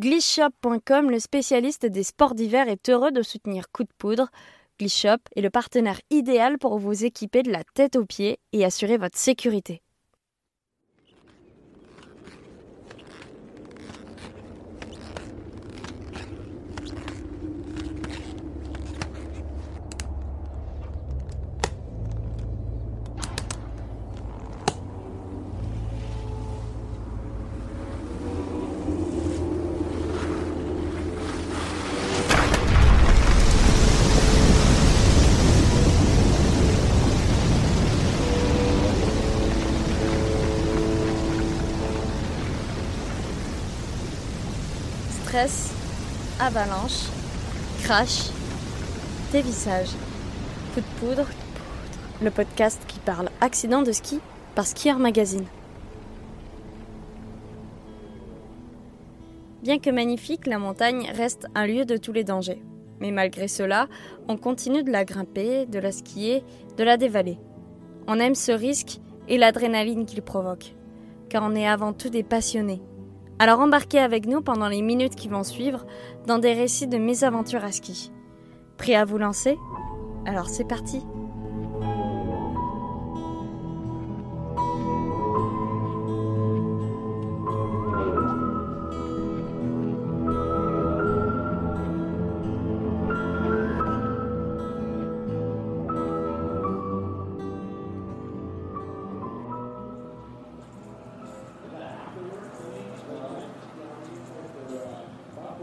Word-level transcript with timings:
Glishop.com, 0.00 1.10
le 1.10 1.18
spécialiste 1.18 1.84
des 1.84 2.04
sports 2.04 2.34
d'hiver, 2.34 2.70
est 2.70 2.88
heureux 2.88 3.12
de 3.12 3.20
soutenir 3.20 3.70
Coup 3.70 3.82
de 3.82 3.92
Poudre. 3.98 4.30
Glishop 4.78 5.18
est 5.36 5.42
le 5.42 5.50
partenaire 5.50 6.00
idéal 6.08 6.56
pour 6.56 6.78
vous 6.78 7.04
équiper 7.04 7.42
de 7.42 7.52
la 7.52 7.64
tête 7.74 7.96
aux 7.96 8.06
pieds 8.06 8.38
et 8.54 8.64
assurer 8.64 8.96
votre 8.96 9.18
sécurité. 9.18 9.82
Stress, 45.30 45.72
avalanche, 46.40 47.06
crash, 47.84 48.30
dévissage, 49.30 49.90
coup 50.74 50.80
de 50.80 50.98
poudre, 50.98 51.28
le 52.20 52.32
podcast 52.32 52.82
qui 52.88 52.98
parle 52.98 53.28
accident 53.40 53.82
de 53.82 53.92
ski 53.92 54.18
par 54.56 54.66
Skier 54.66 54.94
Magazine. 54.94 55.44
Bien 59.62 59.78
que 59.78 59.90
magnifique, 59.90 60.48
la 60.48 60.58
montagne 60.58 61.08
reste 61.14 61.46
un 61.54 61.68
lieu 61.68 61.84
de 61.84 61.96
tous 61.96 62.12
les 62.12 62.24
dangers. 62.24 62.60
Mais 62.98 63.12
malgré 63.12 63.46
cela, 63.46 63.86
on 64.26 64.36
continue 64.36 64.82
de 64.82 64.90
la 64.90 65.04
grimper, 65.04 65.64
de 65.64 65.78
la 65.78 65.92
skier, 65.92 66.42
de 66.76 66.82
la 66.82 66.96
dévaler. 66.96 67.38
On 68.08 68.18
aime 68.18 68.34
ce 68.34 68.50
risque 68.50 68.98
et 69.28 69.38
l'adrénaline 69.38 70.06
qu'il 70.06 70.22
provoque, 70.22 70.74
car 71.28 71.44
on 71.44 71.54
est 71.54 71.68
avant 71.68 71.92
tout 71.92 72.10
des 72.10 72.24
passionnés 72.24 72.82
alors 73.40 73.60
embarquez 73.60 73.98
avec 73.98 74.26
nous 74.26 74.42
pendant 74.42 74.68
les 74.68 74.82
minutes 74.82 75.16
qui 75.16 75.26
vont 75.26 75.44
suivre 75.44 75.86
dans 76.26 76.38
des 76.38 76.52
récits 76.52 76.86
de 76.86 76.98
mésaventures 76.98 77.64
à 77.64 77.72
ski. 77.72 78.12
Prêt 78.76 78.94
à 78.94 79.06
vous 79.06 79.16
lancer? 79.16 79.56
Alors 80.26 80.50
c'est 80.50 80.68
parti 80.68 81.00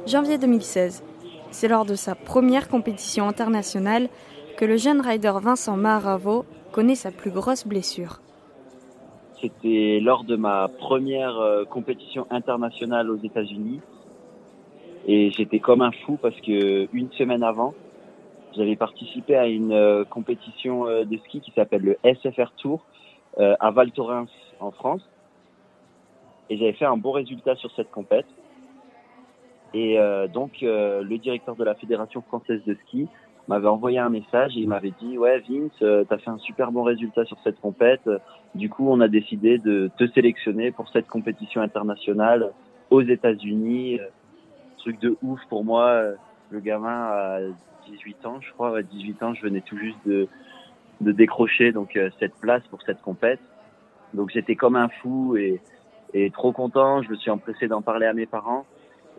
Janvier 0.08 0.38
2016. 0.38 1.04
C'est 1.52 1.68
lors 1.68 1.84
de 1.84 1.96
sa 1.96 2.16
première 2.16 2.70
compétition 2.70 3.28
internationale 3.28 4.08
que 4.56 4.64
le 4.64 4.78
jeune 4.78 5.02
rider 5.02 5.34
Vincent 5.42 5.76
Maravo 5.76 6.46
connaît 6.72 6.96
sa 6.96 7.12
plus 7.12 7.30
grosse 7.30 7.68
blessure. 7.68 8.22
C'était 9.42 10.00
lors 10.02 10.24
de 10.24 10.38
ma 10.38 10.70
première 10.70 11.38
euh, 11.38 11.66
compétition 11.66 12.26
internationale 12.30 13.10
aux 13.10 13.18
États-Unis. 13.18 13.82
Et 15.08 15.30
j'étais 15.32 15.60
comme 15.60 15.82
un 15.82 15.92
fou 15.92 16.18
parce 16.22 16.40
que 16.40 16.88
une 16.94 17.12
semaine 17.12 17.44
avant, 17.44 17.74
j'avais 18.56 18.78
participé 18.78 19.36
à 19.36 19.48
une 19.48 19.74
euh, 19.74 20.06
compétition 20.06 20.88
euh, 20.88 21.04
de 21.04 21.18
ski 21.18 21.42
qui 21.42 21.52
s'appelle 21.52 21.82
le 21.82 21.98
SFR 22.04 22.52
Tour 22.56 22.86
à 23.38 23.70
Val 23.70 23.92
Thorens 23.92 24.32
en 24.60 24.72
France. 24.72 25.02
Et 26.50 26.58
j'avais 26.58 26.74
fait 26.74 26.86
un 26.86 26.98
bon 26.98 27.12
résultat 27.12 27.56
sur 27.58 27.70
cette 27.76 27.92
compétition. 27.92 28.34
Et 29.78 30.00
euh, 30.00 30.28
donc, 30.28 30.64
euh, 30.64 31.04
le 31.04 31.20
directeur 31.20 31.56
de 31.56 31.64
la 31.64 31.76
Fédération 31.76 32.24
française 32.24 32.62
de 32.66 32.74
ski 32.88 33.08
m'avait 33.48 33.68
envoyé 33.68 34.00
un 34.00 34.10
message 34.10 34.58
et 34.58 34.62
il 34.62 34.68
m'avait 34.68 34.94
dit 35.00 35.20
ouais 35.20 35.40
Vince 35.48 35.72
euh, 35.84 36.04
t'as 36.04 36.18
fait 36.18 36.32
un 36.32 36.40
super 36.40 36.72
bon 36.72 36.82
résultat 36.82 37.26
sur 37.26 37.38
cette 37.44 37.62
compète. 37.62 38.10
Du 38.56 38.70
coup 38.70 38.90
on 38.90 39.00
a 39.02 39.08
décidé 39.08 39.60
de 39.60 39.92
te 39.98 40.08
sélectionner 40.08 40.72
pour 40.72 40.90
cette 40.90 41.08
compétition 41.08 41.62
internationale 41.62 42.52
aux 42.90 43.04
États-Unis. 43.04 44.00
Truc 44.80 45.00
de 45.00 45.16
ouf 45.22 45.40
pour 45.48 45.64
moi 45.64 46.02
le 46.50 46.60
gamin 46.60 46.90
a 46.90 47.40
18 47.88 48.26
ans 48.26 48.42
je 48.42 48.52
crois. 48.52 48.80
À 48.80 48.82
18 48.82 49.24
ans 49.24 49.34
je 49.36 49.44
venais 49.44 49.62
tout 49.62 49.78
juste 49.78 50.06
de 50.06 50.28
décrocher 51.00 51.72
donc 51.72 51.98
cette 52.20 52.36
place 52.42 52.64
pour 52.68 52.82
cette 52.82 53.02
compète. 53.02 53.40
Donc 54.14 54.32
j'étais 54.32 54.56
comme 54.56 54.76
un 54.76 54.90
fou 54.90 55.38
et 55.38 56.32
trop 56.32 56.52
content. 56.52 57.02
Je 57.02 57.12
me 57.12 57.16
suis 57.16 57.32
empressé 57.32 57.70
d'en 57.70 57.82
parler 57.82 58.08
à 58.08 58.14
mes 58.14 58.26
parents 58.26 58.66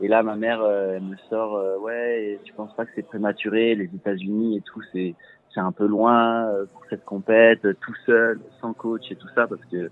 et 0.01 0.09
là, 0.09 0.23
ma 0.23 0.37
mère, 0.37 0.63
euh, 0.63 0.95
elle 0.97 1.03
me 1.03 1.17
sort, 1.29 1.57
euh, 1.57 1.77
ouais, 1.79 2.41
tu 2.45 2.53
penses 2.53 2.75
pas 2.75 2.85
que 2.85 2.93
c'est 2.95 3.03
prématuré, 3.03 3.75
les 3.75 3.87
États-Unis 3.87 4.57
et 4.57 4.61
tout, 4.61 4.83
c'est 4.93 5.15
c'est 5.55 5.61
un 5.61 5.73
peu 5.73 5.87
loin 5.87 6.47
euh, 6.49 6.67
pour 6.73 6.85
cette 6.91 7.05
compète, 7.05 7.63
tout 7.81 7.95
seul, 8.05 8.39
sans 8.61 8.75
coach 8.75 9.11
et 9.11 9.17
tout 9.17 9.29
ça, 9.35 9.47
parce 9.47 9.65
que 9.73 9.91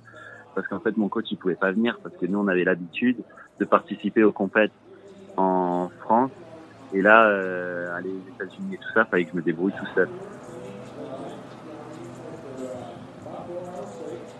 parce 0.55 0.69
qu'en 0.69 0.81
fait, 0.81 0.97
mon 0.97 1.09
coach, 1.09 1.27
il 1.31 1.37
pouvait 1.37 1.55
pas 1.57 1.73
venir 1.73 1.99
parce 2.03 2.15
que 2.17 2.27
nous, 2.27 2.39
on 2.39 2.49
avait 2.49 2.65
l'habitude 2.65 3.19
de 3.59 3.65
participer 3.65 4.23
aux 4.23 4.33
compètes 4.33 4.73
en 5.37 5.91
France. 6.01 6.31
Et 6.95 7.03
là, 7.03 7.25
aller 7.95 8.09
aux 8.09 8.29
États-Unis 8.35 8.75
et 8.75 8.79
tout 8.79 8.93
ça, 8.95 9.05
fallait 9.05 9.25
que 9.25 9.33
je 9.33 9.37
me 9.37 9.43
débrouille 9.43 9.73
tout 9.73 9.87
seul. 9.95 10.09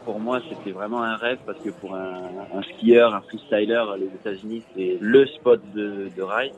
Pour 0.07 0.21
moi, 0.21 0.41
c'était 0.49 0.71
vraiment 0.71 1.03
un 1.03 1.17
rêve 1.17 1.39
parce 1.45 1.59
que 1.59 1.71
pour 1.71 1.97
un, 1.97 2.63
skieur, 2.63 3.13
un 3.13 3.21
freestyler, 3.23 3.83
les 3.99 4.07
États-Unis, 4.07 4.63
c'est 4.75 4.99
le 5.01 5.27
spot 5.27 5.61
de, 5.75 6.09
de 6.17 6.23
ride. 6.23 6.55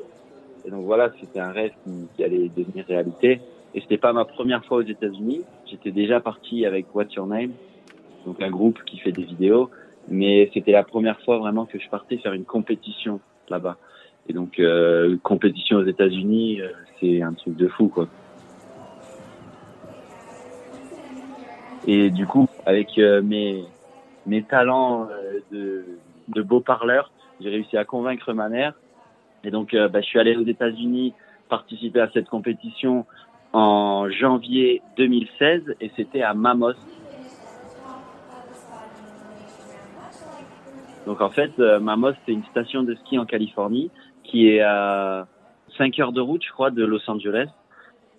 Et 0.66 0.70
donc 0.70 0.84
voilà, 0.84 1.10
c'était 1.18 1.40
un 1.40 1.50
rêve 1.50 1.72
qui, 1.82 2.08
qui, 2.14 2.24
allait 2.24 2.50
devenir 2.54 2.84
réalité. 2.86 3.40
Et 3.74 3.80
c'était 3.80 3.96
pas 3.96 4.12
ma 4.12 4.26
première 4.26 4.62
fois 4.66 4.78
aux 4.78 4.82
États-Unis. 4.82 5.40
J'étais 5.66 5.90
déjà 5.90 6.20
parti 6.20 6.66
avec 6.66 6.94
What's 6.94 7.14
Your 7.14 7.26
Name, 7.26 7.52
donc 8.26 8.40
un 8.42 8.50
groupe 8.50 8.78
qui 8.84 8.98
fait 8.98 9.12
des 9.12 9.24
vidéos. 9.24 9.70
Mais 10.08 10.50
c'était 10.52 10.72
la 10.72 10.84
première 10.84 11.18
fois 11.22 11.38
vraiment 11.38 11.64
que 11.64 11.78
je 11.78 11.88
partais 11.88 12.18
faire 12.18 12.34
une 12.34 12.44
compétition 12.44 13.18
là-bas. 13.48 13.78
Et 14.28 14.34
donc 14.34 14.58
euh, 14.58 15.16
compétition 15.22 15.78
aux 15.78 15.86
États-Unis, 15.86 16.60
euh, 16.60 16.68
c'est 17.00 17.22
un 17.22 17.32
truc 17.32 17.56
de 17.56 17.68
fou 17.68 17.88
quoi. 17.88 18.08
Et 21.90 22.10
du 22.10 22.26
coup, 22.26 22.46
avec 22.66 22.98
euh, 22.98 23.22
mes, 23.22 23.64
mes 24.26 24.42
talents 24.42 25.08
euh, 25.10 25.40
de, 25.50 25.84
de 26.28 26.42
beau 26.42 26.60
parleur, 26.60 27.10
j'ai 27.40 27.48
réussi 27.48 27.78
à 27.78 27.86
convaincre 27.86 28.34
ma 28.34 28.50
mère. 28.50 28.74
Et 29.42 29.50
donc, 29.50 29.72
euh, 29.72 29.88
bah, 29.88 30.02
je 30.02 30.06
suis 30.06 30.18
allé 30.18 30.36
aux 30.36 30.44
États-Unis 30.44 31.14
participer 31.48 32.00
à 32.00 32.10
cette 32.12 32.28
compétition 32.28 33.06
en 33.54 34.10
janvier 34.10 34.82
2016 34.98 35.76
et 35.80 35.90
c'était 35.96 36.20
à 36.20 36.34
Mamos. 36.34 36.74
Donc 41.06 41.22
en 41.22 41.30
fait, 41.30 41.56
Mamos, 41.56 42.12
c'est 42.26 42.32
une 42.32 42.44
station 42.44 42.82
de 42.82 42.94
ski 42.96 43.18
en 43.18 43.24
Californie 43.24 43.90
qui 44.24 44.50
est 44.50 44.60
à 44.60 45.26
5 45.78 45.98
heures 46.00 46.12
de 46.12 46.20
route, 46.20 46.44
je 46.44 46.52
crois, 46.52 46.70
de 46.70 46.84
Los 46.84 47.08
Angeles. 47.08 47.48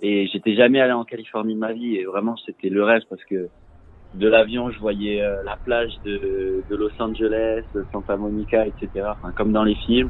Et 0.02 0.26
j'étais 0.26 0.56
jamais 0.56 0.82
allé 0.82 0.94
en 0.94 1.04
Californie 1.04 1.54
de 1.54 1.60
ma 1.60 1.74
vie 1.74 1.98
et 1.98 2.06
vraiment 2.06 2.36
c'était 2.38 2.70
le 2.70 2.84
rêve 2.84 3.04
parce 3.08 3.24
que 3.26 3.48
de 4.14 4.28
l'avion 4.28 4.72
je 4.72 4.80
voyais 4.80 5.22
euh, 5.22 5.44
la 5.44 5.56
plage 5.56 5.92
de, 6.04 6.64
de, 6.70 6.76
Los 6.76 6.92
Angeles, 7.00 7.64
Santa 7.92 8.18
Monica, 8.18 8.66
etc. 8.66 9.08
Enfin, 9.12 9.32
comme 9.32 9.52
dans 9.52 9.64
les 9.64 9.76
films. 9.76 10.10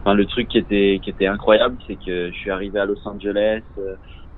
Enfin, 0.00 0.14
le 0.14 0.26
truc 0.26 0.48
qui 0.48 0.58
était 0.58 1.00
qui 1.02 1.10
était 1.10 1.26
incroyable, 1.26 1.76
c'est 1.86 1.96
que 1.96 2.30
je 2.30 2.36
suis 2.36 2.50
arrivé 2.50 2.78
à 2.78 2.84
Los 2.84 3.06
Angeles, 3.06 3.62
euh, 3.78 3.96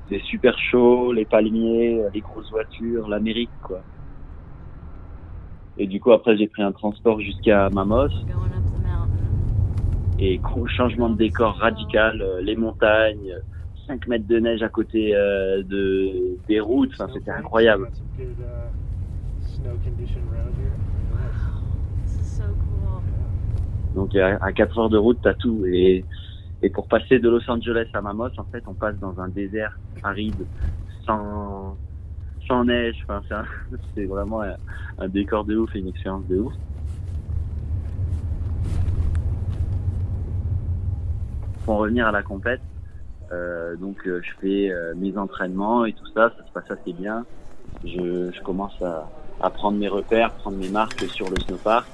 c'est 0.09 0.23
super 0.23 0.59
chaud, 0.59 1.13
les 1.13 1.25
palmiers, 1.25 2.03
les 2.15 2.21
grosses 2.21 2.51
voitures, 2.51 3.09
l'Amérique 3.09 3.51
quoi. 3.63 3.81
Et 5.77 5.87
du 5.87 6.01
coup 6.01 6.13
après 6.13 6.37
j'ai 6.37 6.49
pris 6.49 6.63
un 6.63 6.73
transport 6.73 7.21
jusqu'à 7.21 7.69
Mamos 7.71 8.09
et 10.19 10.41
changement 10.67 11.11
de 11.11 11.17
décor 11.17 11.55
radical, 11.55 12.21
euh, 12.21 12.41
les 12.41 12.57
montagnes, 12.57 13.35
5 13.89 14.07
mètres 14.07 14.27
de 14.27 14.39
neige 14.39 14.63
à 14.63 14.69
côté 14.69 15.17
euh, 15.17 15.63
de, 15.65 16.37
des 16.47 16.61
routes, 16.61 16.91
enfin, 16.93 17.09
c'était 17.13 17.31
incroyable. 17.31 17.89
Donc 23.95 24.15
à 24.15 24.53
4 24.53 24.79
heures 24.79 24.91
de 24.91 24.99
route, 24.99 25.19
t'as 25.23 25.35
tout. 25.35 25.65
Et, 25.67 26.05
et 26.63 26.71
pour 26.71 26.87
passer 26.87 27.19
de 27.19 27.29
Los 27.29 27.51
Angeles 27.51 27.89
à 27.95 28.01
Mamos, 28.01 28.29
en 28.37 28.45
fait, 28.45 28.63
on 28.67 28.75
passe 28.75 28.97
dans 28.99 29.19
un 29.21 29.29
désert 29.29 29.77
aride, 30.03 30.47
sans, 31.05 31.77
sans 32.47 32.65
neige. 32.65 33.05
Enfin, 33.09 33.45
c'est 33.95 34.05
vraiment 34.05 34.43
un, 34.43 34.55
un 34.99 35.09
décor 35.09 35.45
de 35.45 35.57
ouf 35.57 35.75
et 35.75 35.81
une 35.81 35.89
expérience 35.89 36.27
de 36.29 36.39
ouf. 36.39 36.53
pour 41.69 41.75
en 41.75 41.79
revenir 41.81 42.07
à 42.07 42.13
la 42.13 42.23
compète, 42.23 42.63
euh, 43.33 43.77
donc 43.77 44.07
euh, 44.07 44.23
je 44.23 44.31
fais 44.41 44.71
euh, 44.71 44.95
mes 44.97 45.17
entraînements 45.19 45.85
et 45.85 45.93
tout 45.93 46.07
ça, 46.15 46.33
ça 46.37 46.47
se 46.47 46.53
passe 46.53 46.71
assez 46.71 46.93
bien. 46.93 47.27
Je, 47.85 48.31
je 48.33 48.43
commence 48.43 48.81
à, 48.83 49.09
à, 49.41 49.51
prendre 49.51 49.79
mes 49.79 49.89
repères, 49.89 50.33
prendre 50.33 50.57
mes 50.57 50.69
marques 50.69 51.05
sur 51.09 51.29
le 51.29 51.37
snowpark. 51.41 51.87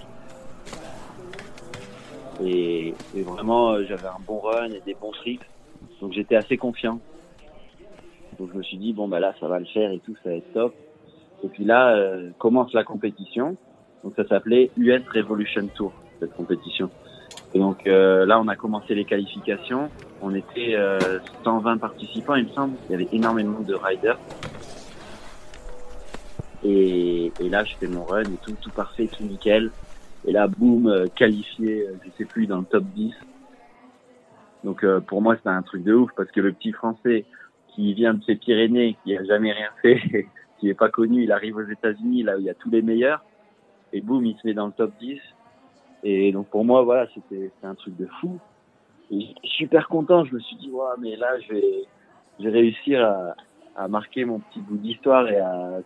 Et, 2.43 2.95
et 3.15 3.23
vraiment, 3.23 3.83
j'avais 3.85 4.07
un 4.07 4.21
bon 4.27 4.39
run 4.39 4.71
et 4.71 4.83
des 4.85 4.95
bons 4.95 5.13
tricks. 5.13 5.43
Donc 6.01 6.13
j'étais 6.13 6.37
assez 6.37 6.57
confiant. 6.57 7.01
Donc 8.39 8.51
je 8.53 8.59
me 8.59 8.63
suis 8.63 8.79
dit, 8.79 8.93
bon, 8.93 9.09
bah 9.09 9.21
là, 9.21 9.35
ça 9.41 9.47
va 9.49 9.59
le 9.59 9.67
faire 9.67 9.91
et 9.93 10.01
tout, 10.01 10.15
ça 10.23 10.31
va 10.31 10.37
être 10.37 10.53
top. 10.53 10.75
Et 11.45 11.49
puis 11.49 11.65
là, 11.65 11.97
commence 12.39 12.73
la 12.73 12.83
compétition. 12.83 13.57
Donc 14.03 14.15
ça 14.17 14.27
s'appelait 14.27 14.71
US 14.77 15.03
Revolution 15.15 15.69
Tour, 15.75 15.93
cette 16.21 16.35
compétition. 16.35 16.91
Et 17.55 17.61
donc 17.61 17.87
euh, 17.87 18.27
là, 18.27 18.41
on 18.41 18.49
a 18.49 18.57
commencé 18.57 18.95
les 18.95 19.05
qualifications. 19.05 19.89
On 20.21 20.35
était 20.35 20.75
euh, 20.75 21.21
120 21.45 21.79
participants, 21.79 22.35
il 22.35 22.47
me 22.47 22.51
semble. 22.51 22.75
Il 22.89 22.93
y 22.93 22.95
avait 22.95 23.09
énormément 23.13 23.61
de 23.61 23.75
riders. 23.75 24.19
Et, 26.65 27.31
et, 27.41 27.49
là, 27.51 27.63
je 27.63 27.75
fais 27.77 27.87
mon 27.87 28.05
run 28.05 28.23
et 28.23 28.39
tout, 28.43 28.57
tout 28.61 28.71
parfait, 28.71 29.07
tout 29.07 29.23
nickel. 29.23 29.71
Et 30.27 30.33
là, 30.33 30.49
boum, 30.49 30.87
euh, 30.87 31.07
qualifié, 31.15 31.87
euh, 31.87 31.97
je 32.05 32.11
sais 32.17 32.25
plus, 32.25 32.47
dans 32.47 32.59
le 32.59 32.65
top 32.65 32.85
10. 32.95 33.13
Donc 34.65 34.83
euh, 34.83 35.01
pour 35.01 35.21
moi, 35.21 35.37
c'était 35.37 35.51
un 35.51 35.63
truc 35.63 35.85
de 35.85 35.93
ouf 35.93 36.11
parce 36.17 36.31
que 36.31 36.41
le 36.41 36.53
petit 36.53 36.73
Français 36.73 37.27
qui 37.69 37.93
vient 37.93 38.15
de 38.15 38.25
ces 38.25 38.37
Pyrénées, 38.37 38.97
qui 39.05 39.17
a 39.17 39.23
jamais 39.25 39.53
rien 39.53 39.69
fait, 39.83 40.01
qui 40.59 40.71
est 40.71 40.75
pas 40.75 40.89
connu, 40.89 41.25
il 41.25 41.33
arrive 41.33 41.57
aux 41.57 41.69
États-Unis, 41.69 42.23
là 42.23 42.37
où 42.37 42.41
il 42.41 42.47
y 42.47 42.51
a 42.51 42.55
tous 42.55 42.71
les 42.71 42.83
meilleurs. 42.83 43.23
Et 43.93 44.01
boum, 44.01 44.25
il 44.25 44.37
se 44.39 44.47
met 44.47 44.55
dans 44.55 44.67
le 44.67 44.73
top 44.73 44.93
10 44.99 45.21
et 46.05 46.33
donc 46.33 46.49
pour 46.49 46.65
moi, 46.65 46.83
voilà, 46.83 47.09
c'était 47.15 47.51
un 47.63 47.75
truc 47.75 47.97
de 47.97 48.07
fou. 48.21 48.39
Et 49.11 49.35
super 49.43 49.89
content. 49.89 50.25
Je 50.25 50.35
me 50.35 50.41
suis 50.41 50.57
dit, 50.57 50.71
ouais, 50.71 50.85
mais 51.01 51.17
là, 51.17 51.39
je 51.41 51.55
vais, 51.55 52.51
réussir 52.51 53.03
à, 53.77 53.89
marquer 53.89 54.25
mon 54.25 54.39
petit 54.39 54.61
bout 54.61 54.77
d'histoire 54.77 55.29
et 55.29 55.41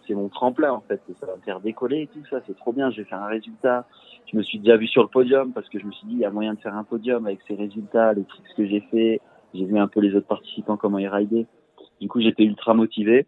c'est 0.06 0.14
mon 0.14 0.28
tremplin 0.28 0.72
en 0.72 0.80
fait. 0.80 1.00
Ça 1.20 1.26
va 1.26 1.36
me 1.36 1.40
faire 1.42 1.60
décoller 1.60 2.02
et 2.02 2.06
tout 2.08 2.22
ça. 2.28 2.40
C'est 2.46 2.56
trop 2.56 2.72
bien. 2.72 2.90
Je 2.90 2.98
vais 2.98 3.08
faire 3.08 3.22
un 3.22 3.28
résultat. 3.28 3.86
Je 4.30 4.36
me 4.36 4.42
suis 4.42 4.58
déjà 4.58 4.76
vu 4.76 4.88
sur 4.88 5.02
le 5.02 5.08
podium 5.08 5.52
parce 5.52 5.68
que 5.68 5.78
je 5.78 5.86
me 5.86 5.92
suis 5.92 6.06
dit, 6.08 6.14
il 6.14 6.20
y 6.20 6.24
a 6.24 6.30
moyen 6.30 6.54
de 6.54 6.60
faire 6.60 6.74
un 6.74 6.84
podium 6.84 7.24
avec 7.26 7.38
ces 7.46 7.54
résultats, 7.54 8.12
les 8.12 8.24
tricks 8.24 8.54
que 8.56 8.66
j'ai 8.66 8.80
fait. 8.90 9.20
J'ai 9.54 9.64
vu 9.64 9.78
un 9.78 9.88
peu 9.88 10.00
les 10.00 10.14
autres 10.14 10.26
participants 10.26 10.76
comment 10.76 10.98
ils 10.98 11.08
ridaient. 11.08 11.46
Du 12.00 12.08
coup, 12.08 12.20
j'étais 12.20 12.44
ultra 12.44 12.74
motivé. 12.74 13.26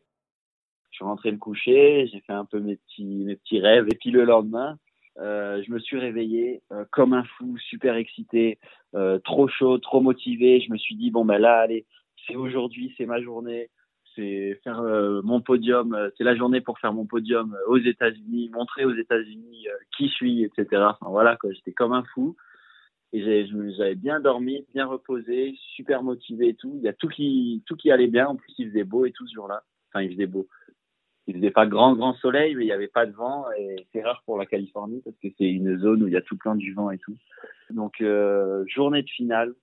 Je 0.90 0.96
suis 0.96 1.04
rentré 1.04 1.31
me 1.31 1.38
coucher. 1.38 2.08
J'ai 2.12 2.20
fait 2.20 2.32
un 2.32 2.44
peu 2.44 2.58
mes 2.58 2.76
petits, 2.76 3.25
mes 3.25 3.36
petits 3.36 3.60
rêves. 3.60 3.86
Et 3.90 3.94
puis 3.94 4.10
le 4.10 4.25
lendemain, 4.25 4.76
euh, 5.18 5.62
je 5.66 5.72
me 5.72 5.78
suis 5.78 5.98
réveillé 5.98 6.62
euh, 6.72 6.84
comme 6.90 7.12
un 7.12 7.24
fou, 7.24 7.56
super 7.58 7.96
excité, 7.96 8.58
euh, 8.94 9.18
trop 9.18 9.48
chaud, 9.48 9.78
trop 9.78 10.00
motivé. 10.00 10.60
Je 10.60 10.72
me 10.72 10.78
suis 10.78 10.96
dit 10.96 11.10
bon 11.10 11.24
ben 11.24 11.38
là, 11.38 11.58
allez, 11.58 11.86
c'est 12.26 12.36
aujourd'hui, 12.36 12.94
c'est 12.96 13.06
ma 13.06 13.20
journée, 13.20 13.70
c'est 14.14 14.60
faire 14.64 14.80
euh, 14.80 15.20
mon 15.22 15.40
podium, 15.40 16.10
c'est 16.16 16.24
la 16.24 16.36
journée 16.36 16.60
pour 16.60 16.78
faire 16.78 16.92
mon 16.92 17.06
podium 17.06 17.56
aux 17.66 17.78
États-Unis, 17.78 18.50
montrer 18.52 18.84
aux 18.84 18.94
États-Unis 18.94 19.66
qui 19.96 20.08
je 20.08 20.12
suis, 20.14 20.44
etc. 20.44 20.66
Enfin 20.72 21.10
voilà 21.10 21.36
quoi, 21.36 21.52
j'étais 21.52 21.72
comme 21.72 21.92
un 21.92 22.04
fou 22.14 22.36
et 23.12 23.46
j'avais 23.76 23.96
bien 23.96 24.20
dormi, 24.20 24.64
bien 24.72 24.86
reposé, 24.86 25.54
super 25.74 26.02
motivé 26.02 26.50
et 26.50 26.54
tout. 26.54 26.74
Il 26.76 26.82
y 26.82 26.88
a 26.88 26.92
tout 26.92 27.08
qui 27.08 27.62
tout 27.66 27.74
qui 27.74 27.90
allait 27.90 28.06
bien. 28.06 28.28
En 28.28 28.36
plus, 28.36 28.52
il 28.58 28.68
faisait 28.68 28.84
beau 28.84 29.04
et 29.04 29.10
tout 29.10 29.26
ce 29.26 29.34
jour-là. 29.34 29.64
Enfin, 29.88 30.02
il 30.02 30.12
faisait 30.12 30.26
beau 30.26 30.46
il 31.31 31.37
faisait 31.37 31.53
pas 31.53 31.67
grand 31.67 31.94
grand 31.94 32.15
soleil, 32.15 32.56
mais 32.56 32.65
il 32.65 32.69
y 32.69 32.73
avait 32.73 32.88
pas 32.88 33.06
de 33.06 33.12
vent 33.12 33.44
et 33.56 33.87
c'est 33.93 34.03
rare 34.03 34.23
pour 34.27 34.37
la 34.37 34.47
Californie 34.47 35.00
parce 35.05 35.17
que 35.19 35.29
c'est 35.38 35.49
une 35.49 35.79
zone 35.79 36.03
où 36.03 36.09
il 36.09 36.12
y 36.12 36.17
a 36.17 36.23
tout 36.23 36.37
plein 36.37 36.56
du 36.56 36.75
vent 36.75 36.91
et 36.91 36.99
tout. 36.99 37.17
Donc 37.71 38.00
euh, 38.00 38.65
journée 38.67 39.03
de 39.03 39.09
finale, 39.09 39.55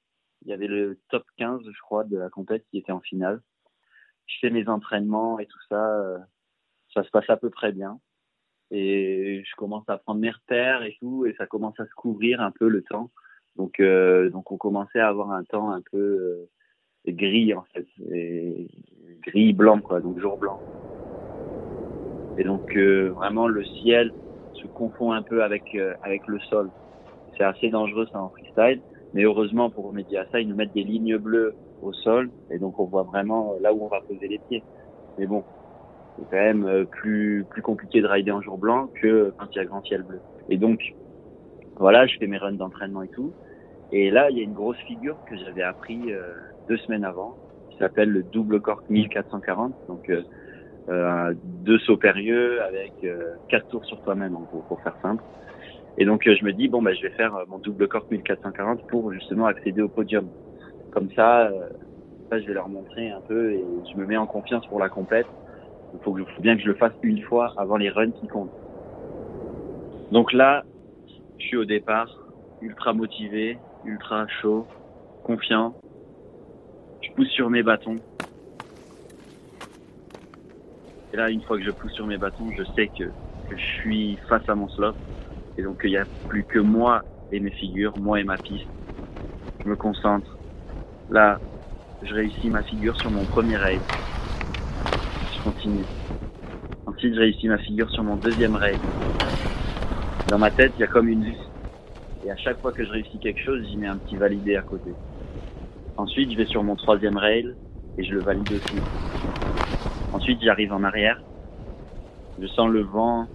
il 0.44 0.50
y 0.50 0.54
avait 0.54 0.68
le 0.68 0.98
top 1.10 1.26
15 1.38 1.62
je 1.66 1.82
crois 1.82 2.06
de 2.06 2.18
la 2.18 2.30
compète 2.30 2.66
qui 2.72 2.78
était 2.78 2.94
en 2.94 3.02
finale. 3.02 3.42
Je 4.28 4.38
fais 4.40 4.50
mes 4.50 4.68
entraînements 4.70 5.40
et 5.40 5.46
tout 5.46 5.60
ça, 5.68 6.00
euh, 6.00 6.18
ça 6.94 7.04
se 7.04 7.10
passe 7.10 7.30
à 7.30 7.36
peu 7.36 7.50
près 7.50 7.74
bien 7.74 8.00
et 8.72 9.44
je 9.46 9.56
commence 9.56 9.88
à 9.90 9.98
prendre 9.98 10.22
mes 10.22 10.32
repères 10.32 10.84
et 10.84 10.96
tout 11.00 11.26
et 11.26 11.34
ça 11.38 11.48
commence 11.48 11.80
à 11.80 11.86
se 11.86 11.94
couvrir 11.96 12.40
un 12.40 12.52
peu 12.52 12.70
le 12.70 12.82
temps. 12.82 13.12
Donc 13.58 13.82
euh, 13.82 14.30
donc 14.30 14.54
on 14.54 14.58
commençait 14.58 15.00
à 15.00 15.10
avoir 15.10 15.32
un 15.32 15.44
temps 15.44 15.72
un 15.72 15.82
peu 15.82 16.48
gris 17.06 17.54
en 17.54 17.66
fait, 17.74 17.88
gris 19.22 19.52
blanc 19.52 19.82
quoi, 19.82 20.00
donc 20.00 20.18
jour 20.20 20.38
blanc. 20.38 20.62
Et 22.38 22.44
donc 22.44 22.76
euh, 22.76 23.12
vraiment 23.16 23.48
le 23.48 23.64
ciel 23.64 24.14
se 24.54 24.68
confond 24.68 25.12
un 25.12 25.22
peu 25.22 25.44
avec 25.44 25.76
euh, 25.76 25.94
avec 26.04 26.28
le 26.28 26.40
sol. 26.40 26.70
C'est 27.38 27.44
assez 27.44 27.70
dangereux 27.70 28.08
ça 28.12 28.22
en 28.22 28.30
freestyle, 28.30 28.82
mais 29.14 29.24
heureusement 29.24 29.70
pour 29.70 29.88
remédier 29.88 30.20
à 30.20 30.26
ça, 30.32 30.40
ils 30.40 30.48
nous 30.48 30.56
mettent 30.56 30.74
des 30.74 30.84
lignes 30.84 31.18
bleues 31.18 31.56
au 31.82 31.94
sol 31.94 32.30
et 32.52 32.60
donc 32.60 32.80
on 32.80 32.86
voit 32.86 33.04
vraiment 33.04 33.54
euh, 33.54 33.62
là 33.62 33.74
où 33.74 33.84
on 33.84 33.88
va 33.88 34.02
poser 34.02 34.28
les 34.28 34.40
pieds. 34.50 34.64
Mais 35.18 35.26
bon, 35.26 35.44
c'est 36.18 36.26
quand 36.30 36.44
même 36.44 36.86
plus 36.86 37.46
plus 37.50 37.62
compliqué 37.62 38.02
de 38.02 38.08
rider 38.08 38.32
en 38.32 38.42
jour 38.42 38.58
blanc 38.58 38.88
que 39.02 39.34
quand 39.38 39.48
il 39.52 39.58
y 39.58 39.60
a 39.60 39.66
grand 39.66 39.84
ciel 39.84 40.04
bleu. 40.04 40.20
Et 40.50 40.58
donc 40.58 40.96
voilà, 41.78 42.08
je 42.08 42.18
fais 42.18 42.28
mes 42.28 42.38
runs 42.38 42.54
d'entraînement 42.54 43.04
et 43.04 43.10
tout. 43.10 43.34
Et 43.92 44.12
là, 44.12 44.30
il 44.30 44.38
y 44.38 44.42
a 44.42 44.44
une 44.44 44.54
grosse 44.54 44.78
figure 44.80 45.16
que 45.30 45.38
j'avais 45.38 45.62
appris 45.62 46.12
deux 46.68 46.78
semaines 46.78 47.06
avant, 47.06 47.38
qui 47.70 47.78
s'appelle 47.78 48.10
le 48.10 48.24
double 48.24 48.62
cork 48.62 48.90
1440. 48.90 49.74
Donc 49.88 50.10
euh, 50.10 50.24
deux 50.90 51.80
sauts 51.80 51.98
périlleux 51.98 52.62
avec 52.62 52.94
euh, 53.04 53.36
quatre 53.50 53.68
tours 53.68 53.86
sur 53.86 54.00
toi-même 54.02 54.36
en 54.36 54.42
gros 54.42 54.64
pour 54.68 54.82
faire 54.82 54.96
simple. 55.02 55.24
Et 55.98 56.06
donc 56.06 56.26
euh, 56.28 56.36
je 56.40 56.46
me 56.46 56.54
dis 56.54 56.68
bon 56.68 56.82
bah 56.82 56.94
je 56.94 57.02
vais 57.02 57.10
faire 57.12 57.34
mon 57.48 57.58
double 57.58 57.88
corps 57.88 58.06
1440 58.10 58.88
pour 58.88 59.12
justement 59.12 59.48
accéder 59.48 59.82
au 59.82 59.90
podium. 59.90 60.28
Comme 60.92 61.10
ça, 61.12 61.52
ça 62.30 62.40
je 62.40 62.48
vais 62.48 62.54
leur 62.54 62.70
montrer 62.70 63.12
un 63.12 63.22
peu 63.28 63.52
et 63.52 63.64
je 63.92 63.98
me 63.98 64.06
mets 64.06 64.18
en 64.18 64.26
confiance 64.26 64.66
pour 64.68 64.80
la 64.80 64.90
complète. 64.90 65.28
Il 65.94 66.00
faut, 66.04 66.16
faut 66.16 66.42
bien 66.42 66.56
que 66.56 66.62
je 66.62 66.68
le 66.68 66.76
fasse 66.76 66.94
une 67.04 67.22
fois 67.22 67.54
avant 67.58 67.78
les 67.78 67.90
runs 67.90 68.12
qui 68.12 68.28
comptent. 68.28 68.52
Donc 70.12 70.32
là, 70.32 70.64
je 71.38 71.46
suis 71.46 71.58
au 71.58 71.66
départ, 71.66 72.10
ultra 72.62 72.94
motivé, 72.94 73.58
ultra 73.86 74.26
chaud, 74.42 74.66
confiant. 75.24 75.74
Je 77.02 77.12
pousse 77.12 77.30
sur 77.30 77.50
mes 77.50 77.64
bâtons. 77.64 77.98
Et 81.14 81.18
là, 81.18 81.30
une 81.30 81.42
fois 81.42 81.58
que 81.58 81.64
je 81.64 81.72
pousse 81.72 81.94
sur 81.94 82.06
mes 82.06 82.18
bâtons, 82.18 82.50
je 82.58 82.64
sais 82.76 82.90
que, 82.98 83.06
je 83.50 83.56
suis 83.82 84.18
face 84.28 84.48
à 84.50 84.56
mon 84.56 84.68
slop. 84.70 84.96
Et 85.58 85.64
donc, 85.64 85.80
il 85.84 85.92
n'y 85.92 85.98
a 85.98 86.06
plus 86.28 86.44
que 86.44 86.60
moi 86.60 87.02
et 87.32 87.40
mes 87.40 87.52
figures, 87.52 87.98
moi 87.98 88.20
et 88.20 88.24
ma 88.24 88.38
piste. 88.38 88.68
Je 89.64 89.70
me 89.70 89.76
concentre. 89.76 90.38
Là, 91.10 91.40
je 92.04 92.14
réussis 92.14 92.50
ma 92.50 92.62
figure 92.64 92.96
sur 92.98 93.10
mon 93.10 93.24
premier 93.26 93.56
raid. 93.58 93.80
Je 95.34 95.44
continue. 95.44 95.86
Ensuite, 96.86 97.16
je 97.16 97.20
réussis 97.20 97.48
ma 97.48 97.58
figure 97.58 97.90
sur 97.92 98.04
mon 98.04 98.18
deuxième 98.18 98.56
raid. 98.56 98.80
Dans 100.28 100.38
ma 100.38 100.52
tête, 100.52 100.74
il 100.78 100.82
y 100.82 100.84
a 100.84 100.88
comme 100.88 101.08
une 101.08 101.24
liste. 101.24 101.40
Et 102.26 102.32
à 102.32 102.36
chaque 102.36 102.60
fois 102.60 102.74
que 102.74 102.84
je 102.84 102.92
réussis 102.92 103.18
quelque 103.20 103.42
chose, 103.42 103.66
j'y 103.66 103.78
mets 103.78 103.88
un 103.88 103.98
petit 103.98 104.18
validé 104.18 104.58
à 104.58 104.62
côté. 104.62 104.92
Ensuite, 105.96 106.32
je 106.32 106.38
vais 106.38 106.46
sur 106.46 106.64
mon 106.64 106.76
troisième 106.76 107.18
rail 107.18 107.56
et 107.98 108.04
je 108.04 108.14
le 108.14 108.22
valide 108.22 108.52
aussi. 108.52 109.07
Ensuite, 110.28 110.44
j'arrive 110.44 110.74
en 110.74 110.84
arrière. 110.84 111.22
Je 112.38 112.48
sens 112.48 112.70
le 112.70 112.82
vent 112.82 113.30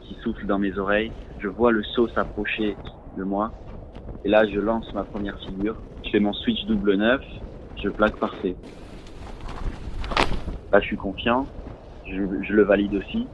qui 0.00 0.14
souffle 0.22 0.46
dans 0.46 0.58
mes 0.58 0.78
oreilles. 0.78 1.12
Je 1.40 1.46
vois 1.46 1.72
le 1.72 1.82
saut 1.82 2.08
s'approcher 2.08 2.78
de 3.18 3.22
moi. 3.22 3.52
Et 4.24 4.30
là, 4.30 4.46
je 4.46 4.58
lance 4.58 4.90
ma 4.94 5.04
première 5.04 5.38
figure. 5.40 5.76
Je 6.04 6.12
fais 6.12 6.20
mon 6.20 6.32
switch 6.32 6.64
double 6.64 6.94
neuf. 6.94 7.22
Je 7.82 7.90
plaque 7.90 8.16
parfait. 8.16 8.56
Là, 10.72 10.80
je 10.80 10.86
suis 10.86 10.96
confiant. 10.96 11.46
Je, 12.06 12.14
je, 12.14 12.52
le 12.54 12.62
valide 12.62 12.94
aussi. 12.94 13.28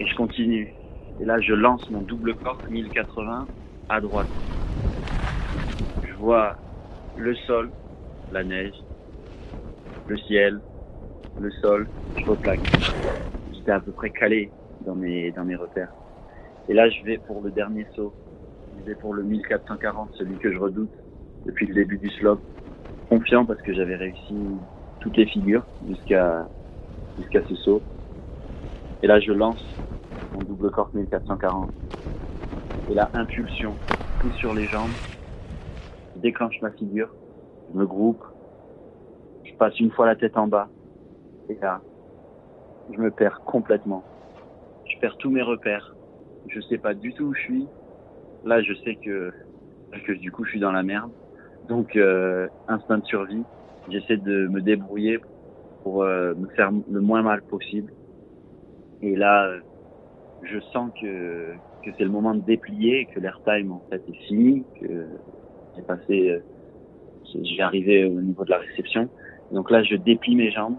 Et 0.00 0.06
je 0.06 0.14
continue. 0.16 0.74
Et 1.18 1.24
là, 1.24 1.40
je 1.40 1.54
lance 1.54 1.88
mon 1.88 2.02
double 2.02 2.34
corps 2.34 2.60
1080 2.68 3.48
à 3.88 4.00
droite. 4.02 4.28
Je 6.06 6.12
vois 6.12 6.58
le 7.16 7.34
sol, 7.46 7.70
la 8.32 8.44
neige, 8.44 8.76
le 10.08 10.18
ciel, 10.18 10.60
le 11.38 11.50
sol, 11.60 11.88
je 12.16 12.30
replaque. 12.30 12.60
J'étais 13.52 13.72
à 13.72 13.80
peu 13.80 13.92
près 13.92 14.10
calé 14.10 14.50
dans 14.84 14.94
mes, 14.94 15.30
dans 15.32 15.44
mes 15.44 15.56
repères. 15.56 15.92
Et 16.68 16.74
là, 16.74 16.88
je 16.88 17.04
vais 17.04 17.18
pour 17.18 17.42
le 17.42 17.50
dernier 17.50 17.86
saut. 17.94 18.14
Je 18.78 18.82
vais 18.84 18.94
pour 18.94 19.14
le 19.14 19.22
1440, 19.22 20.10
celui 20.16 20.38
que 20.38 20.52
je 20.52 20.58
redoute 20.58 20.90
depuis 21.46 21.66
le 21.66 21.74
début 21.74 21.98
du 21.98 22.10
slope. 22.10 22.42
Confiant 23.08 23.44
parce 23.44 23.60
que 23.62 23.72
j'avais 23.74 23.96
réussi 23.96 24.58
toutes 25.00 25.16
les 25.16 25.26
figures 25.26 25.66
jusqu'à 25.86 26.48
jusqu'à 27.18 27.42
ce 27.48 27.54
saut. 27.56 27.82
Et 29.02 29.06
là, 29.06 29.18
je 29.20 29.32
lance 29.32 29.64
mon 30.32 30.42
double 30.42 30.70
corps 30.70 30.90
1440. 30.94 31.70
Et 32.88 32.94
là, 32.94 33.10
impulsion, 33.14 33.76
pousse 34.20 34.34
sur 34.34 34.54
les 34.54 34.66
jambes, 34.68 34.92
je 36.14 36.20
déclenche 36.20 36.60
ma 36.60 36.70
figure, 36.72 37.12
je 37.72 37.78
me 37.78 37.86
groupe, 37.86 38.22
je 39.44 39.52
passe 39.54 39.78
une 39.80 39.90
fois 39.90 40.06
la 40.06 40.16
tête 40.16 40.36
en 40.36 40.46
bas, 40.46 40.68
et 41.50 41.58
là, 41.60 41.80
je 42.92 42.98
me 43.00 43.10
perds 43.10 43.40
complètement. 43.44 44.04
Je 44.86 44.98
perds 45.00 45.16
tous 45.16 45.30
mes 45.30 45.42
repères. 45.42 45.94
Je 46.48 46.60
sais 46.60 46.78
pas 46.78 46.94
du 46.94 47.12
tout 47.12 47.24
où 47.24 47.34
je 47.34 47.40
suis. 47.40 47.66
Là, 48.44 48.62
je 48.62 48.72
sais 48.84 48.94
que, 48.94 49.32
que 50.06 50.12
du 50.12 50.30
coup, 50.30 50.44
je 50.44 50.50
suis 50.50 50.60
dans 50.60 50.72
la 50.72 50.82
merde. 50.82 51.10
Donc, 51.68 51.96
euh, 51.96 52.48
instinct 52.68 52.98
de 52.98 53.04
survie. 53.04 53.42
J'essaie 53.88 54.16
de 54.16 54.46
me 54.46 54.60
débrouiller 54.60 55.18
pour 55.82 56.02
euh, 56.02 56.34
me 56.34 56.46
faire 56.48 56.70
le 56.70 57.00
moins 57.00 57.22
mal 57.22 57.42
possible. 57.42 57.92
Et 59.02 59.16
là, 59.16 59.50
je 60.42 60.60
sens 60.72 60.90
que, 61.00 61.52
que 61.84 61.90
c'est 61.96 62.04
le 62.04 62.10
moment 62.10 62.34
de 62.34 62.40
déplier, 62.40 63.06
que 63.06 63.18
l'airtime 63.18 63.72
en 63.72 63.82
fait 63.90 64.02
est 64.08 64.26
fini, 64.26 64.64
que 64.80 65.06
j'ai 65.76 65.82
passé, 65.82 66.30
euh, 66.30 66.40
j'ai 67.42 67.60
arrivé 67.60 68.04
au 68.04 68.20
niveau 68.20 68.44
de 68.44 68.50
la 68.50 68.58
réception. 68.58 69.08
Donc 69.52 69.70
là, 69.70 69.82
je 69.82 69.96
déplie 69.96 70.36
mes 70.36 70.50
jambes 70.50 70.76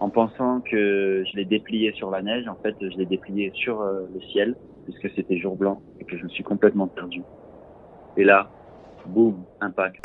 en 0.00 0.08
pensant 0.08 0.62
que 0.62 1.24
je 1.30 1.36
l'ai 1.36 1.44
déplié 1.44 1.92
sur 1.92 2.10
la 2.10 2.22
neige. 2.22 2.48
En 2.48 2.56
fait, 2.56 2.74
je 2.80 2.96
l'ai 2.96 3.06
déplié 3.06 3.52
sur 3.54 3.82
euh, 3.82 4.06
le 4.12 4.20
ciel 4.32 4.56
puisque 4.84 5.10
c'était 5.14 5.38
jour 5.38 5.56
blanc 5.56 5.82
et 6.00 6.04
que 6.04 6.16
je 6.16 6.24
me 6.24 6.28
suis 6.30 6.42
complètement 6.42 6.88
perdu. 6.88 7.22
Et 8.16 8.24
là, 8.24 8.50
boum, 9.06 9.44
impact. 9.60 10.04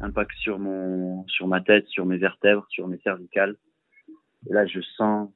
Impact 0.00 0.30
sur 0.38 0.58
mon, 0.58 1.26
sur 1.26 1.48
ma 1.48 1.60
tête, 1.60 1.86
sur 1.88 2.06
mes 2.06 2.18
vertèbres, 2.18 2.66
sur 2.68 2.86
mes 2.86 2.98
cervicales. 2.98 3.56
Et 4.48 4.52
là, 4.52 4.66
je 4.66 4.80
sens, 4.80 5.30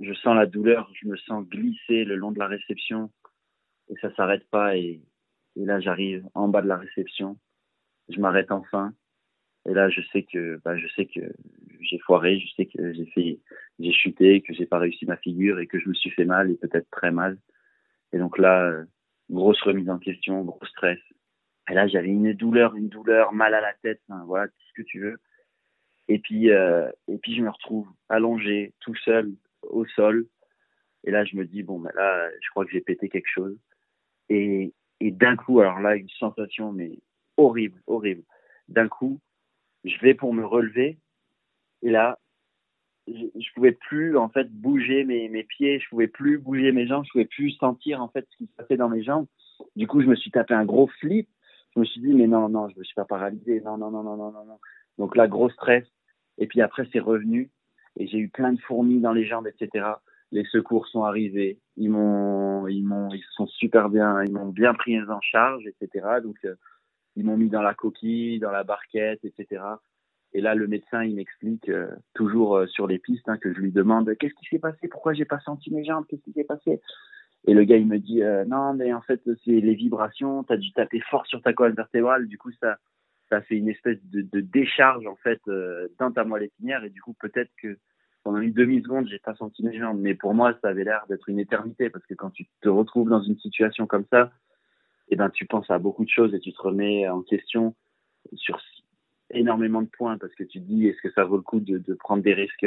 je 0.00 0.12
sens 0.12 0.36
la 0.36 0.46
douleur, 0.46 0.90
je 1.00 1.06
me 1.06 1.16
sens 1.16 1.46
glisser 1.48 2.04
le 2.04 2.16
long 2.16 2.32
de 2.32 2.38
la 2.38 2.48
réception 2.48 3.10
et 3.88 3.94
ça 4.00 4.12
s'arrête 4.14 4.46
pas 4.50 4.76
et, 4.76 5.00
et 5.56 5.64
là, 5.64 5.80
j'arrive 5.80 6.26
en 6.34 6.48
bas 6.48 6.60
de 6.60 6.68
la 6.68 6.76
réception. 6.76 7.38
Je 8.08 8.20
m'arrête 8.20 8.50
enfin 8.50 8.92
et 9.68 9.74
là, 9.74 9.88
je 9.88 10.00
sais 10.12 10.24
que, 10.24 10.60
bah, 10.64 10.76
je 10.76 10.88
sais 10.88 11.06
que 11.06 11.20
j'ai 11.82 11.98
foiré, 11.98 12.40
je 12.40 12.54
sais 12.54 12.66
que 12.66 12.92
j'ai 12.92 13.06
fait, 13.06 13.38
j'ai 13.78 13.92
chuté, 13.92 14.42
que 14.42 14.54
j'ai 14.54 14.66
pas 14.66 14.78
réussi 14.78 15.06
ma 15.06 15.16
figure 15.16 15.58
et 15.60 15.66
que 15.66 15.78
je 15.78 15.88
me 15.88 15.94
suis 15.94 16.10
fait 16.10 16.24
mal 16.24 16.50
et 16.50 16.56
peut-être 16.56 16.88
très 16.90 17.10
mal. 17.10 17.38
Et 18.12 18.18
donc 18.18 18.38
là, 18.38 18.64
euh, 18.64 18.84
grosse 19.30 19.60
remise 19.62 19.90
en 19.90 19.98
question, 19.98 20.42
gros 20.42 20.64
stress. 20.66 20.98
Et 21.70 21.74
là, 21.74 21.86
j'avais 21.86 22.08
une 22.08 22.32
douleur, 22.32 22.74
une 22.74 22.88
douleur, 22.88 23.32
mal 23.32 23.54
à 23.54 23.60
la 23.60 23.72
tête, 23.74 24.02
voilà, 24.26 24.48
tout 24.48 24.54
ce 24.68 24.82
que 24.82 24.86
tu 24.86 25.00
veux. 25.00 25.18
Et 26.08 26.18
puis, 26.18 26.50
euh, 26.50 26.90
et 27.08 27.18
puis 27.18 27.36
je 27.36 27.42
me 27.42 27.50
retrouve 27.50 27.88
allongé, 28.08 28.74
tout 28.80 28.96
seul, 28.96 29.32
au 29.62 29.86
sol. 29.86 30.26
Et 31.04 31.10
là, 31.10 31.24
je 31.24 31.36
me 31.36 31.44
dis 31.44 31.62
bon, 31.62 31.78
ben 31.78 31.92
là, 31.94 32.28
je 32.40 32.50
crois 32.50 32.64
que 32.64 32.72
j'ai 32.72 32.80
pété 32.80 33.08
quelque 33.08 33.30
chose. 33.32 33.56
Et, 34.28 34.74
et 35.00 35.10
d'un 35.10 35.36
coup, 35.36 35.60
alors 35.60 35.80
là, 35.80 35.96
une 35.96 36.08
sensation 36.10 36.72
mais 36.72 36.98
horrible, 37.36 37.80
horrible. 37.86 38.24
D'un 38.68 38.88
coup, 38.88 39.20
je 39.84 39.98
vais 40.00 40.14
pour 40.14 40.34
me 40.34 40.44
relever 40.44 40.98
et 41.82 41.90
là 41.90 42.18
je, 43.08 43.12
je 43.34 43.52
pouvais 43.54 43.72
plus 43.72 44.16
en 44.16 44.28
fait 44.28 44.48
bouger 44.50 45.04
mes, 45.04 45.44
pieds. 45.44 45.80
Je 45.80 45.88
pouvais 45.88 46.06
plus 46.06 46.38
bouger 46.38 46.72
mes 46.72 46.86
jambes. 46.86 47.04
Je 47.04 47.10
pouvais 47.10 47.24
plus 47.24 47.50
sentir 47.52 48.00
en 48.00 48.08
fait 48.08 48.26
ce 48.30 48.36
qui 48.36 48.46
se 48.46 48.52
passait 48.56 48.76
dans 48.76 48.88
mes 48.88 49.02
jambes. 49.02 49.26
Du 49.76 49.86
coup 49.86 50.00
je 50.00 50.06
me 50.06 50.14
suis 50.14 50.30
tapé 50.30 50.54
un 50.54 50.64
gros 50.64 50.86
flip. 51.00 51.28
Je 51.74 51.80
me 51.80 51.84
suis 51.84 52.00
dit 52.00 52.12
mais 52.14 52.26
non 52.26 52.48
non 52.48 52.68
je 52.68 52.78
me 52.78 52.84
suis 52.84 52.94
pas 52.94 53.04
paralysé. 53.04 53.60
Non 53.60 53.76
non 53.76 53.90
non 53.90 54.02
non 54.02 54.16
non 54.16 54.32
non 54.32 54.44
non. 54.44 54.58
Donc 54.98 55.16
là 55.16 55.26
gros 55.26 55.50
stress. 55.50 55.84
Et 56.38 56.46
puis 56.46 56.60
après 56.60 56.88
c'est 56.92 57.00
revenu. 57.00 57.50
Et 57.96 58.06
j'ai 58.06 58.18
eu 58.18 58.28
plein 58.28 58.52
de 58.52 58.60
fourmis 58.60 59.00
dans 59.00 59.12
les 59.12 59.26
jambes 59.26 59.46
etc 59.46 59.86
les 60.34 60.44
secours 60.44 60.86
sont 60.88 61.04
arrivés. 61.04 61.58
Ils 61.76 61.90
m'ont 61.90 62.66
ils 62.66 62.84
m'ont 62.84 63.10
ils 63.12 63.24
sont 63.32 63.46
super 63.46 63.90
bien 63.90 64.22
ils 64.24 64.32
m'ont 64.32 64.48
bien 64.48 64.72
pris 64.74 64.98
en 65.02 65.20
charge 65.20 65.64
etc 65.66 66.20
donc 66.22 66.36
euh, 66.44 66.54
ils 67.16 67.24
m'ont 67.24 67.36
mis 67.36 67.50
dans 67.50 67.62
la 67.62 67.74
coquille, 67.74 68.38
dans 68.38 68.50
la 68.50 68.64
barquette, 68.64 69.24
etc. 69.24 69.62
Et 70.34 70.40
là, 70.40 70.54
le 70.54 70.66
médecin, 70.66 71.04
il 71.04 71.14
m'explique 71.14 71.68
euh, 71.68 71.88
toujours 72.14 72.56
euh, 72.56 72.66
sur 72.66 72.86
les 72.86 72.98
pistes 72.98 73.28
hein, 73.28 73.36
que 73.36 73.52
je 73.52 73.58
lui 73.58 73.70
demande 73.70 74.14
qu'est-ce 74.16 74.34
qui 74.34 74.46
s'est 74.46 74.58
passé, 74.58 74.88
pourquoi 74.88 75.12
j'ai 75.12 75.24
pas 75.24 75.40
senti 75.40 75.70
mes 75.70 75.84
jambes, 75.84 76.04
qu'est-ce 76.08 76.22
qui 76.22 76.32
s'est 76.32 76.44
passé? 76.44 76.80
Et 77.46 77.54
le 77.54 77.64
gars, 77.64 77.76
il 77.76 77.86
me 77.86 77.98
dit 77.98 78.22
euh, 78.22 78.44
non, 78.44 78.72
mais 78.72 78.92
en 78.92 79.02
fait, 79.02 79.20
c'est 79.44 79.50
les 79.50 79.74
vibrations, 79.74 80.44
tu 80.44 80.52
as 80.52 80.56
dû 80.56 80.72
taper 80.72 81.00
fort 81.00 81.26
sur 81.26 81.42
ta 81.42 81.52
colonne 81.52 81.74
vertébrale, 81.74 82.26
du 82.28 82.38
coup, 82.38 82.50
ça, 82.60 82.78
ça 83.28 83.42
fait 83.42 83.56
une 83.56 83.68
espèce 83.68 83.98
de, 84.04 84.40
décharge 84.40 85.06
en 85.06 85.16
fait 85.16 85.40
dans 85.98 86.12
ta 86.12 86.24
moelle 86.24 86.44
épinière, 86.44 86.84
et 86.84 86.90
du 86.90 87.02
coup, 87.02 87.14
peut-être 87.20 87.50
que 87.60 87.78
pendant 88.22 88.38
une 88.38 88.52
demi-seconde, 88.52 89.08
j'ai 89.08 89.18
pas 89.18 89.34
senti 89.34 89.64
mes 89.64 89.76
jambes, 89.76 89.98
mais 90.00 90.14
pour 90.14 90.32
moi, 90.32 90.56
ça 90.62 90.68
avait 90.68 90.84
l'air 90.84 91.04
d'être 91.08 91.28
une 91.28 91.40
éternité. 91.40 91.90
Parce 91.90 92.06
que 92.06 92.14
quand 92.14 92.30
tu 92.30 92.46
te 92.60 92.68
retrouves 92.68 93.08
dans 93.08 93.22
une 93.22 93.36
situation 93.38 93.86
comme 93.86 94.04
ça, 94.10 94.30
eh 95.08 95.16
ben, 95.16 95.28
tu 95.30 95.44
penses 95.46 95.70
à 95.70 95.78
beaucoup 95.78 96.04
de 96.04 96.10
choses 96.10 96.32
et 96.34 96.40
tu 96.40 96.52
te 96.52 96.62
remets 96.62 97.08
en 97.08 97.22
question 97.22 97.74
sur 98.34 98.60
énormément 99.32 99.82
de 99.82 99.88
points 99.88 100.18
parce 100.18 100.34
que 100.34 100.44
tu 100.44 100.60
te 100.60 100.64
dis 100.64 100.88
est-ce 100.88 101.00
que 101.00 101.10
ça 101.12 101.24
vaut 101.24 101.36
le 101.36 101.42
coup 101.42 101.60
de, 101.60 101.78
de 101.78 101.94
prendre 101.94 102.22
des 102.22 102.34
risques 102.34 102.66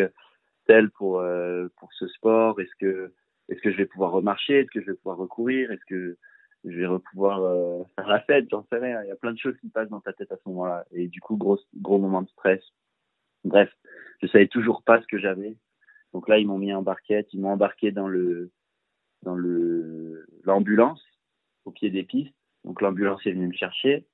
tels 0.65 0.89
pour 0.91 1.19
euh, 1.19 1.67
pour 1.77 1.93
ce 1.93 2.07
sport? 2.07 2.59
Est-ce 2.59 2.75
que 2.79 3.13
est-ce 3.49 3.61
que 3.61 3.71
je 3.71 3.77
vais 3.77 3.85
pouvoir 3.85 4.11
remarcher? 4.11 4.59
Est-ce 4.59 4.71
que 4.71 4.81
je 4.81 4.87
vais 4.87 4.97
pouvoir 4.97 5.17
recourir? 5.17 5.71
Est-ce 5.71 5.85
que 5.85 6.17
je 6.63 6.79
vais 6.79 6.99
pouvoir 7.11 7.43
euh, 7.43 7.83
faire 7.95 8.07
la 8.07 8.19
fête? 8.21 8.47
J'en 8.49 8.65
sais 8.71 8.77
rien. 8.77 9.03
Il 9.03 9.07
y 9.07 9.11
a 9.11 9.15
plein 9.15 9.33
de 9.33 9.37
choses 9.37 9.57
qui 9.61 9.69
passent 9.69 9.89
dans 9.89 10.01
ta 10.01 10.13
tête 10.13 10.31
à 10.31 10.37
ce 10.37 10.49
moment-là. 10.49 10.85
Et 10.91 11.07
du 11.07 11.21
coup 11.21 11.37
gros 11.37 11.59
gros 11.75 11.99
moment 11.99 12.21
de 12.21 12.29
stress. 12.29 12.61
Bref 13.43 13.71
je 14.21 14.27
savais 14.27 14.47
toujours 14.47 14.83
pas 14.83 15.01
ce 15.01 15.07
que 15.07 15.19
j'avais. 15.19 15.57
Donc 16.13 16.27
là 16.27 16.39
ils 16.39 16.47
m'ont 16.47 16.57
mis 16.57 16.73
en 16.73 16.81
barquette. 16.81 17.33
Ils 17.33 17.41
m'ont 17.41 17.51
embarqué 17.51 17.91
dans 17.91 18.07
le 18.07 18.51
dans 19.23 19.35
le 19.35 20.25
l'ambulance 20.43 21.03
au 21.65 21.71
pied 21.71 21.89
des 21.89 22.03
pistes. 22.03 22.35
Donc 22.63 22.81
l'ambulance 22.81 23.25
est 23.25 23.31
venue 23.31 23.47
me 23.47 23.53
chercher. 23.53 24.05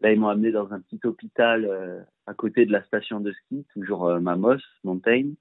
Là, 0.00 0.12
ils 0.12 0.18
m'ont 0.18 0.28
amené 0.28 0.50
dans 0.50 0.72
un 0.72 0.80
petit 0.80 1.00
hôpital 1.04 1.64
euh, 1.64 2.02
à 2.26 2.34
côté 2.34 2.66
de 2.66 2.72
la 2.72 2.82
station 2.84 3.20
de 3.20 3.32
ski, 3.32 3.64
toujours 3.72 4.06
euh, 4.06 4.20
Mamos, 4.20 4.58
Montaigne. 4.84 5.34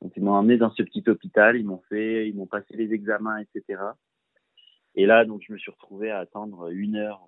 Donc 0.00 0.12
ils 0.16 0.22
m'ont 0.22 0.36
amené 0.36 0.58
dans 0.58 0.70
ce 0.70 0.82
petit 0.82 1.02
hôpital, 1.08 1.56
ils 1.56 1.64
m'ont 1.64 1.82
fait, 1.88 2.28
ils 2.28 2.36
m'ont 2.36 2.46
passé 2.46 2.76
les 2.76 2.92
examens, 2.92 3.38
etc. 3.38 3.82
Et 4.94 5.06
là, 5.06 5.24
donc 5.24 5.42
je 5.46 5.52
me 5.52 5.58
suis 5.58 5.70
retrouvé 5.70 6.10
à 6.10 6.18
attendre 6.18 6.68
une 6.70 6.96
heure 6.96 7.26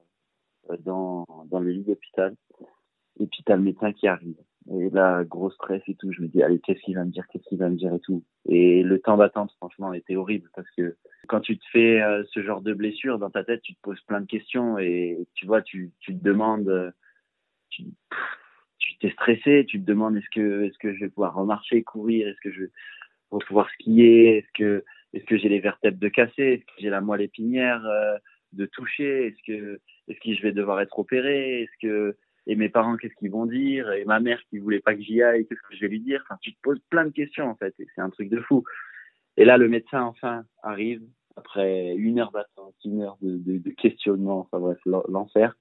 euh, 0.71 0.77
dans, 0.79 1.27
dans 1.47 1.61
le 1.61 1.71
lit 1.71 1.85
d'hôpital. 1.85 2.37
Et 3.21 3.27
puis 3.27 3.43
t'as 3.45 3.57
le 3.57 3.63
médecin 3.63 3.93
qui 3.93 4.07
arrive. 4.07 4.37
Et 4.71 4.91
là, 4.91 5.25
gros 5.25 5.51
stress 5.51 5.83
et 5.89 5.95
tout. 5.95 6.13
Je 6.13 6.21
me 6.21 6.29
dis, 6.29 6.43
allez, 6.43 6.61
qu'est-ce 6.61 6.81
qu'il 6.81 6.97
va 6.97 7.05
me 7.05 7.11
dire, 7.11 7.27
qu'est-ce 7.29 7.49
qu'il 7.49 7.59
va 7.59 7.71
me 7.71 7.77
dire 7.77 7.95
et 7.95 8.01
tout. 8.01 8.23
Et 8.47 8.83
le 8.83 8.99
temps 9.01 9.17
d'attente, 9.17 9.53
franchement, 9.57 9.93
était 9.93 10.17
horrible 10.17 10.51
parce 10.55 10.71
que 10.77 10.97
quand 11.27 11.41
tu 11.41 11.59
te 11.59 11.65
fais 11.73 12.03
euh, 12.03 12.23
ce 12.33 12.43
genre 12.43 12.61
de 12.61 12.75
blessure 12.75 13.19
dans 13.19 13.31
ta 13.31 13.45
tête, 13.45 13.63
tu 13.63 13.75
te 13.75 13.81
poses 13.81 14.01
plein 14.03 14.21
de 14.21 14.27
questions 14.27 14.79
et 14.79 15.19
tu 15.35 15.47
vois, 15.47 15.63
tu, 15.63 15.93
tu 16.01 16.15
te 16.17 16.23
demandes, 16.23 16.69
euh, 16.69 16.91
tu, 17.71 17.85
t'es 19.01 19.11
stressé, 19.11 19.65
tu 19.67 19.81
te 19.81 19.87
demandes 19.87 20.17
est-ce 20.17 20.31
que, 20.35 20.65
est-ce 20.65 20.79
que 20.79 20.95
je 20.95 21.01
vais 21.01 21.09
pouvoir 21.09 21.35
remarcher, 21.35 21.83
courir, 21.83 22.29
est-ce 22.29 22.41
que 22.43 22.53
je 22.53 22.63
vais 22.63 23.39
pouvoir 23.47 23.71
skier, 23.71 24.39
est-ce 24.39 24.53
que, 24.55 24.85
est-ce 25.15 25.25
que 25.25 25.39
j'ai 25.39 25.49
les 25.49 25.61
vertèbres 25.61 25.99
de 25.99 26.09
casser, 26.09 26.43
est-ce 26.43 26.65
que 26.65 26.73
j'ai 26.79 26.91
la 26.91 27.01
moelle 27.01 27.23
épinière 27.23 27.85
euh, 27.87 28.17
de 28.53 28.67
toucher, 28.67 29.29
est-ce 29.29 29.43
que, 29.47 29.81
est-ce 30.09 30.19
que 30.21 30.35
je 30.35 30.43
vais 30.43 30.53
devoir 30.53 30.81
être 30.81 30.99
opéré, 30.99 31.63
est-ce 31.63 31.87
que, 31.87 32.17
et 32.49 32.57
mes 32.57 32.71
parents, 32.71 32.97
qu'est-ce 32.97 33.15
qu'ils 33.17 33.31
vont 33.31 33.45
dire? 33.45 33.93
Et 33.93 34.07
ma 34.07 34.21
mère 34.21 34.41
qui 34.49 34.59
voulait 34.59 34.81
pas 34.81 34.95
que 34.95 35.03
j'y 35.03 35.23
aille, 35.23 35.47
qu'est-ce 35.47 35.61
que 35.61 35.77
je 35.77 35.83
vais 35.83 35.89
lui 35.89 36.01
dire? 36.01 36.23
Enfin, 36.25 36.39
tu 36.41 36.55
te 36.55 36.61
poses 36.63 36.81
plein 36.89 37.05
de 37.05 37.11
questions 37.11 37.45
en 37.45 37.55
fait, 37.55 37.75
et 37.79 37.87
c'est 37.95 38.01
un 38.01 38.09
truc 38.09 38.31
de 38.31 38.41
fou. 38.41 38.65
Et 39.37 39.45
là, 39.45 39.59
le 39.59 39.69
médecin 39.69 40.03
enfin 40.03 40.45
arrive 40.63 41.03
après 41.37 41.95
une 41.95 42.19
heure 42.19 42.33
d'attente, 42.33 42.75
une 42.87 43.03
heure 43.03 43.19
de, 43.21 43.37
de, 43.37 43.59
de, 43.59 43.71
questionnement, 43.71 44.41
enfin 44.41 44.59
bref, 44.61 44.79
l'enfer. 44.87 45.55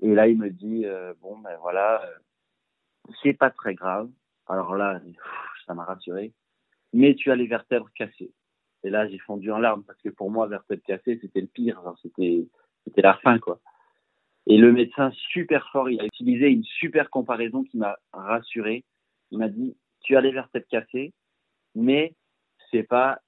Et 0.00 0.14
là, 0.14 0.28
il 0.28 0.38
me 0.38 0.48
dit 0.48 0.86
euh, 0.86 1.12
bon 1.20 1.36
ben 1.38 1.56
voilà, 1.60 2.04
euh, 2.04 3.12
c'est 3.22 3.34
pas 3.34 3.50
très 3.50 3.74
grave. 3.74 4.08
Alors 4.46 4.76
là, 4.76 5.00
ça 5.66 5.74
m'a 5.74 5.84
rassuré. 5.84 6.32
Mais 6.92 7.16
tu 7.16 7.32
as 7.32 7.36
les 7.36 7.48
vertèbres 7.48 7.90
cassées. 7.96 8.32
Et 8.84 8.90
là, 8.90 9.08
j'ai 9.08 9.18
fondu 9.18 9.50
en 9.50 9.58
larmes 9.58 9.82
parce 9.84 10.00
que 10.02 10.08
pour 10.08 10.30
moi, 10.30 10.46
vertèbres 10.46 10.82
cassées, 10.84 11.18
c'était 11.20 11.40
le 11.40 11.48
pire. 11.48 11.82
C'était 12.00 12.46
c'était 12.84 13.02
la 13.02 13.14
fin 13.14 13.40
quoi. 13.40 13.60
Et 14.50 14.56
le 14.56 14.72
médecin, 14.72 15.12
super 15.30 15.70
fort, 15.70 15.88
il 15.88 16.00
a 16.00 16.04
utilisé 16.04 16.48
une 16.48 16.64
super 16.64 17.08
comparaison 17.08 17.62
qui 17.62 17.78
m'a 17.78 17.96
rassuré. 18.12 18.84
Il 19.30 19.38
m'a 19.38 19.48
dit, 19.48 19.76
tu 20.00 20.16
as 20.16 20.20
les 20.20 20.32
vertèbres 20.32 20.66
cassées, 20.68 21.12
mais 21.76 22.16
c'est 22.72 22.82
pas 22.82 23.20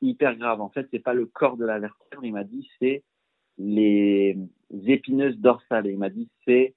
hyper 0.00 0.36
grave. 0.36 0.62
En 0.62 0.70
fait, 0.70 0.88
c'est 0.90 0.98
pas 0.98 1.12
le 1.12 1.26
corps 1.26 1.58
de 1.58 1.66
la 1.66 1.78
vertèbre. 1.78 2.24
Il 2.24 2.32
m'a 2.32 2.44
dit, 2.44 2.66
c'est 2.78 3.04
les 3.58 4.38
épineuses 4.86 5.36
dorsales. 5.36 5.86
il 5.86 5.98
m'a 5.98 6.08
dit, 6.08 6.30
c'est 6.46 6.74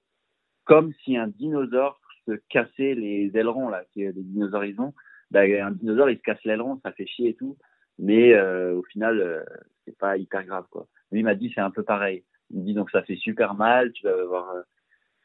comme 0.64 0.92
si 1.02 1.16
un 1.16 1.28
dinosaure 1.28 1.98
se 2.26 2.32
cassait 2.50 2.94
les 2.94 3.30
ailerons, 3.32 3.70
là, 3.70 3.84
les 3.96 4.12
dinosaures, 4.12 4.66
ils 4.66 4.78
ont. 4.82 4.92
Ben, 5.30 5.50
un 5.62 5.70
dinosaure, 5.70 6.10
il 6.10 6.18
se 6.18 6.22
casse 6.22 6.44
l'aileron, 6.44 6.78
ça 6.84 6.92
fait 6.92 7.06
chier 7.06 7.30
et 7.30 7.34
tout. 7.36 7.56
Mais 7.98 8.34
euh, 8.34 8.74
au 8.74 8.82
final, 8.82 9.18
euh, 9.18 9.42
c'est 9.86 9.96
pas 9.96 10.18
hyper 10.18 10.44
grave, 10.44 10.66
quoi. 10.68 10.88
Lui, 11.10 11.20
il 11.20 11.24
m'a 11.24 11.34
dit, 11.34 11.50
c'est 11.54 11.62
un 11.62 11.70
peu 11.70 11.84
pareil. 11.84 12.22
Il 12.50 12.60
me 12.60 12.64
dit 12.64 12.74
donc 12.74 12.90
ça 12.90 13.02
fait 13.02 13.16
super 13.16 13.54
mal, 13.54 13.92
tu 13.92 14.04
vas 14.04 14.20
avoir 14.20 14.54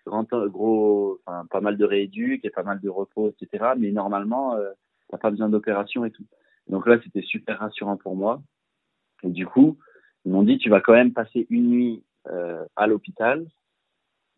grand, 0.06 0.26
gros, 0.48 1.20
enfin, 1.26 1.46
pas 1.50 1.62
mal 1.62 1.78
de 1.78 1.86
rééduc 1.86 2.44
et 2.44 2.50
pas 2.50 2.64
mal 2.64 2.80
de 2.80 2.90
repos, 2.90 3.30
etc. 3.30 3.74
Mais 3.78 3.92
normalement, 3.92 4.56
euh, 4.56 4.72
t'as 5.10 5.18
pas 5.18 5.30
besoin 5.30 5.50
d'opération 5.50 6.06
et 6.06 6.12
tout. 6.12 6.26
Donc 6.68 6.88
là, 6.88 7.00
c'était 7.04 7.22
super 7.22 7.60
rassurant 7.60 7.98
pour 7.98 8.16
moi. 8.16 8.42
Et 9.24 9.30
du 9.30 9.46
coup, 9.46 9.78
ils 10.26 10.32
m'ont 10.32 10.44
dit 10.44 10.58
tu 10.58 10.70
vas 10.70 10.82
quand 10.82 10.94
même 10.94 11.14
passer 11.14 11.48
une 11.50 11.70
nuit 11.70 12.04
euh, 12.28 12.66
à 12.76 12.88
l'hôpital 12.88 13.46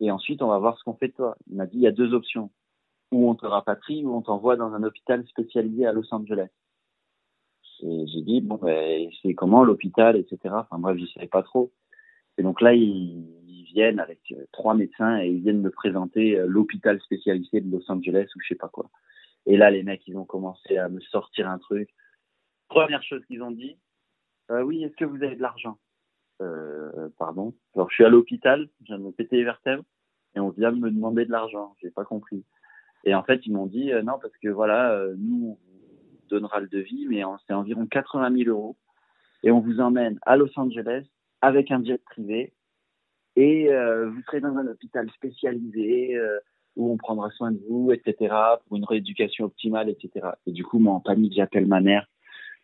et 0.00 0.10
ensuite 0.10 0.42
on 0.42 0.48
va 0.48 0.58
voir 0.58 0.78
ce 0.78 0.84
qu'on 0.84 0.94
fait 0.94 1.08
de 1.08 1.12
toi. 1.14 1.36
Il 1.50 1.56
m'a 1.56 1.66
dit 1.66 1.78
il 1.78 1.82
y 1.82 1.86
a 1.86 1.92
deux 1.92 2.14
options 2.14 2.50
ou 3.10 3.28
on 3.28 3.34
te 3.34 3.46
rapatrie 3.46 4.04
ou 4.04 4.14
on 4.14 4.22
t'envoie 4.22 4.56
dans 4.56 4.72
un 4.74 4.82
hôpital 4.82 5.26
spécialisé 5.26 5.86
à 5.86 5.92
Los 5.92 6.12
Angeles. 6.12 6.48
Et 7.82 8.06
j'ai 8.06 8.22
dit 8.22 8.40
bon 8.40 8.56
ben 8.56 9.08
c'est 9.22 9.34
comment 9.34 9.64
l'hôpital 9.64 10.16
etc. 10.16 10.38
Enfin 10.46 10.78
bref 10.78 10.98
je 10.98 11.06
savais 11.06 11.28
pas 11.28 11.42
trop. 11.42 11.72
Et 12.38 12.42
donc 12.42 12.60
là, 12.60 12.74
il, 12.74 13.38
viennent 13.72 14.00
avec 14.00 14.34
trois 14.52 14.74
médecins 14.74 15.18
et 15.22 15.28
ils 15.28 15.40
viennent 15.40 15.62
me 15.62 15.70
présenter 15.70 16.36
l'hôpital 16.46 17.00
spécialisé 17.00 17.62
de 17.62 17.70
Los 17.70 17.90
Angeles 17.90 18.28
ou 18.36 18.40
je 18.42 18.48
sais 18.48 18.54
pas 18.54 18.68
quoi. 18.68 18.90
Et 19.46 19.56
là, 19.56 19.70
les 19.70 19.82
mecs, 19.82 20.06
ils 20.06 20.18
ont 20.18 20.26
commencé 20.26 20.76
à 20.76 20.90
me 20.90 21.00
sortir 21.00 21.48
un 21.48 21.56
truc. 21.56 21.88
Première 22.68 23.02
chose 23.02 23.24
qu'ils 23.24 23.42
ont 23.42 23.50
dit, 23.50 23.78
oui, 24.50 24.84
est-ce 24.84 24.94
que 24.96 25.06
vous 25.06 25.22
avez 25.22 25.36
de 25.36 25.40
l'argent? 25.40 25.78
Euh, 26.42 27.08
Pardon. 27.18 27.54
Alors, 27.74 27.88
je 27.88 27.94
suis 27.94 28.04
à 28.04 28.10
l'hôpital, 28.10 28.68
je 28.80 28.88
viens 28.88 28.98
de 28.98 29.04
me 29.04 29.10
péter 29.10 29.36
les 29.36 29.44
vertèbres 29.44 29.84
et 30.34 30.40
on 30.40 30.50
vient 30.50 30.70
me 30.70 30.90
demander 30.90 31.24
de 31.24 31.32
l'argent. 31.32 31.74
J'ai 31.80 31.90
pas 31.90 32.04
compris. 32.04 32.44
Et 33.04 33.14
en 33.14 33.22
fait, 33.22 33.40
ils 33.46 33.52
m'ont 33.54 33.66
dit 33.66 33.90
non 34.04 34.18
parce 34.20 34.36
que 34.42 34.48
voilà, 34.48 35.02
nous 35.16 35.56
on 35.58 36.28
donnera 36.28 36.60
le 36.60 36.68
devis, 36.68 37.06
mais 37.08 37.22
c'est 37.46 37.54
environ 37.54 37.86
80 37.86 38.36
000 38.44 38.50
euros 38.50 38.76
et 39.42 39.50
on 39.50 39.60
vous 39.60 39.80
emmène 39.80 40.18
à 40.22 40.36
Los 40.36 40.50
Angeles 40.56 41.06
avec 41.42 41.70
un 41.70 41.84
jet 41.84 41.98
privé 41.98 42.52
et 43.36 43.72
euh, 43.72 44.10
vous 44.10 44.22
serez 44.22 44.40
dans 44.40 44.56
un 44.56 44.66
hôpital 44.66 45.10
spécialisé 45.10 46.16
euh, 46.16 46.38
où 46.76 46.92
on 46.92 46.96
prendra 46.96 47.30
soin 47.30 47.52
de 47.52 47.60
vous, 47.68 47.92
etc. 47.92 48.34
pour 48.66 48.76
une 48.76 48.84
rééducation 48.84 49.46
optimale, 49.46 49.88
etc. 49.88 50.26
Et 50.46 50.52
du 50.52 50.64
coup, 50.64 50.78
moi 50.78 50.94
en 50.94 51.00
panique, 51.00 51.34
j'appelle 51.34 51.66
ma 51.66 51.80
mère. 51.80 52.06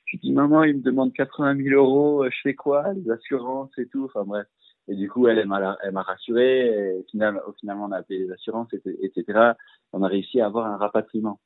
Je 0.07 0.17
dis 0.19 0.33
maman, 0.33 0.65
il 0.65 0.79
me 0.79 0.83
demande 0.83 1.13
80 1.13 1.57
000 1.63 1.75
euros, 1.75 2.25
euh, 2.25 2.31
je 2.31 2.39
fais 2.43 2.55
quoi, 2.55 2.93
les 2.95 3.11
assurances 3.11 3.77
et 3.79 3.87
tout. 3.87 4.05
Enfin 4.05 4.25
bref. 4.25 4.47
Et 4.89 4.95
du 4.95 5.11
coup, 5.11 5.29
elle, 5.29 5.39
elle 5.39 5.49
m'a 5.93 6.03
rassuré. 6.03 6.67
Et 6.67 7.05
finalement, 7.11 7.41
finalement, 7.61 7.87
on 7.87 7.93
a 7.93 7.99
appelé 7.99 8.21
les 8.21 8.31
assurances, 8.31 8.73
etc. 8.73 9.53
On 9.93 10.03
a 10.03 10.09
réussi 10.09 10.41
à 10.41 10.47
avoir 10.47 10.67
un 10.67 10.79
rapatriement. 10.79 11.41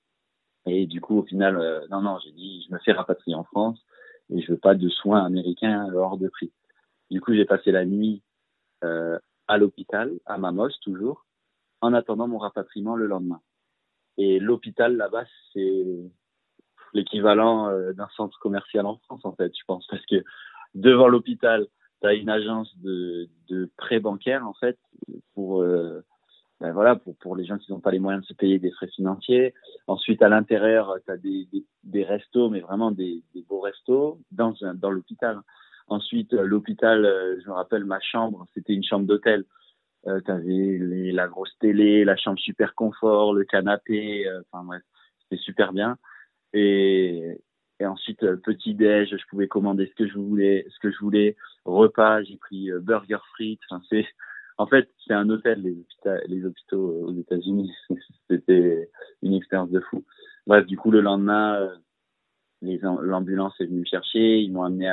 Et 0.66 0.86
du 0.86 1.00
coup, 1.00 1.18
au 1.18 1.24
final, 1.24 1.58
non, 1.90 2.02
non, 2.02 2.18
j'ai 2.24 2.30
dit, 2.30 2.64
je 2.68 2.72
me 2.72 2.78
fais 2.78 2.92
rapatrier 2.92 3.34
en 3.34 3.42
France 3.42 3.84
et 4.30 4.40
je 4.40 4.52
veux 4.52 4.58
pas 4.58 4.76
de 4.76 4.88
soins 4.88 5.24
américains 5.24 5.92
hors 5.92 6.18
de 6.18 6.28
prix. 6.28 6.52
Du 7.12 7.20
coup, 7.20 7.34
j'ai 7.34 7.44
passé 7.44 7.72
la 7.72 7.84
nuit 7.84 8.22
euh, 8.84 9.18
à 9.46 9.58
l'hôpital, 9.58 10.12
à 10.24 10.38
Mamos 10.38 10.70
toujours, 10.80 11.26
en 11.82 11.92
attendant 11.92 12.26
mon 12.26 12.38
rapatriement 12.38 12.96
le 12.96 13.06
lendemain. 13.06 13.42
Et 14.16 14.40
l'hôpital 14.40 14.96
là-bas, 14.96 15.26
c'est 15.52 15.84
l'équivalent 16.94 17.68
euh, 17.68 17.92
d'un 17.92 18.08
centre 18.16 18.38
commercial 18.38 18.86
en 18.86 18.96
France, 18.96 19.26
en 19.26 19.32
fait, 19.34 19.52
je 19.54 19.62
pense, 19.66 19.86
parce 19.88 20.04
que 20.06 20.24
devant 20.74 21.06
l'hôpital, 21.06 21.66
tu 22.00 22.08
as 22.08 22.14
une 22.14 22.30
agence 22.30 22.74
de, 22.78 23.28
de 23.50 23.70
prêt 23.76 24.00
bancaire, 24.00 24.46
en 24.46 24.54
fait, 24.54 24.78
pour 25.34 25.60
euh, 25.60 26.00
ben 26.60 26.72
voilà, 26.72 26.96
pour, 26.96 27.36
les 27.36 27.44
gens 27.44 27.58
qui 27.58 27.72
n'ont 27.72 27.80
pas 27.80 27.90
les 27.90 27.98
moyens 27.98 28.22
de 28.22 28.28
se 28.28 28.34
payer 28.34 28.58
des 28.58 28.70
frais 28.70 28.88
financiers. 28.88 29.52
Ensuite, 29.86 30.22
à 30.22 30.30
l'intérieur, 30.30 30.96
tu 31.04 31.12
as 31.12 31.18
des, 31.18 31.46
des, 31.82 32.04
restos, 32.04 32.48
mais 32.48 32.60
vraiment 32.60 32.90
des, 32.90 33.22
beaux 33.50 33.60
restos 33.60 34.18
dans 34.30 34.54
l'hôpital. 34.90 35.42
Ensuite, 35.92 36.32
euh, 36.32 36.46
l'hôpital, 36.46 37.04
euh, 37.04 37.38
je 37.42 37.48
me 37.48 37.52
rappelle, 37.52 37.84
ma 37.84 38.00
chambre, 38.00 38.46
c'était 38.54 38.72
une 38.72 38.82
chambre 38.82 39.06
d'hôtel. 39.06 39.44
Euh, 40.06 40.22
tu 40.24 40.30
avais 40.30 40.78
la 41.12 41.28
grosse 41.28 41.54
télé, 41.60 42.06
la 42.06 42.16
chambre 42.16 42.38
super 42.38 42.74
confort, 42.74 43.34
le 43.34 43.44
canapé, 43.44 44.26
euh, 44.26 44.40
enfin 44.50 44.64
bref, 44.64 44.82
c'était 45.20 45.42
super 45.42 45.74
bien. 45.74 45.98
Et, 46.54 47.38
et 47.78 47.84
ensuite, 47.84 48.20
petit 48.36 48.74
déj, 48.74 49.10
je 49.10 49.26
pouvais 49.28 49.48
commander 49.48 49.86
ce 49.86 49.94
que 49.94 50.08
je 50.08 50.14
voulais, 50.14 50.64
ce 50.70 50.78
que 50.78 50.90
je 50.90 50.98
voulais. 50.98 51.36
Repas, 51.66 52.22
j'ai 52.22 52.38
pris 52.38 52.70
burger 52.80 53.18
frites. 53.34 53.60
Enfin, 53.68 53.82
c'est 53.90 54.06
en 54.56 54.66
fait, 54.66 54.88
c'est 55.06 55.14
un 55.14 55.28
hôtel, 55.28 55.60
les, 55.60 55.76
les 56.26 56.44
hôpitaux 56.46 57.06
aux 57.06 57.14
États-Unis. 57.14 57.70
C'était 58.30 58.88
une 59.20 59.34
expérience 59.34 59.70
de 59.70 59.80
fou. 59.80 60.04
Bref, 60.46 60.64
du 60.66 60.78
coup, 60.78 60.90
le 60.90 61.02
lendemain, 61.02 61.70
l'ambulance 62.62 63.60
est 63.60 63.66
venue 63.66 63.80
me 63.80 63.84
chercher. 63.84 64.40
Ils 64.40 64.52
m'ont 64.52 64.62
amené 64.62 64.88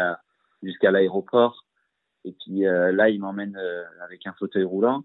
jusqu'à 0.63 0.91
l'aéroport. 0.91 1.65
Et 2.25 2.33
puis 2.33 2.65
euh, 2.67 2.91
là, 2.91 3.09
ils 3.09 3.19
m'emmènent 3.19 3.59
avec 4.01 4.25
un 4.27 4.33
fauteuil 4.33 4.63
roulant. 4.63 5.03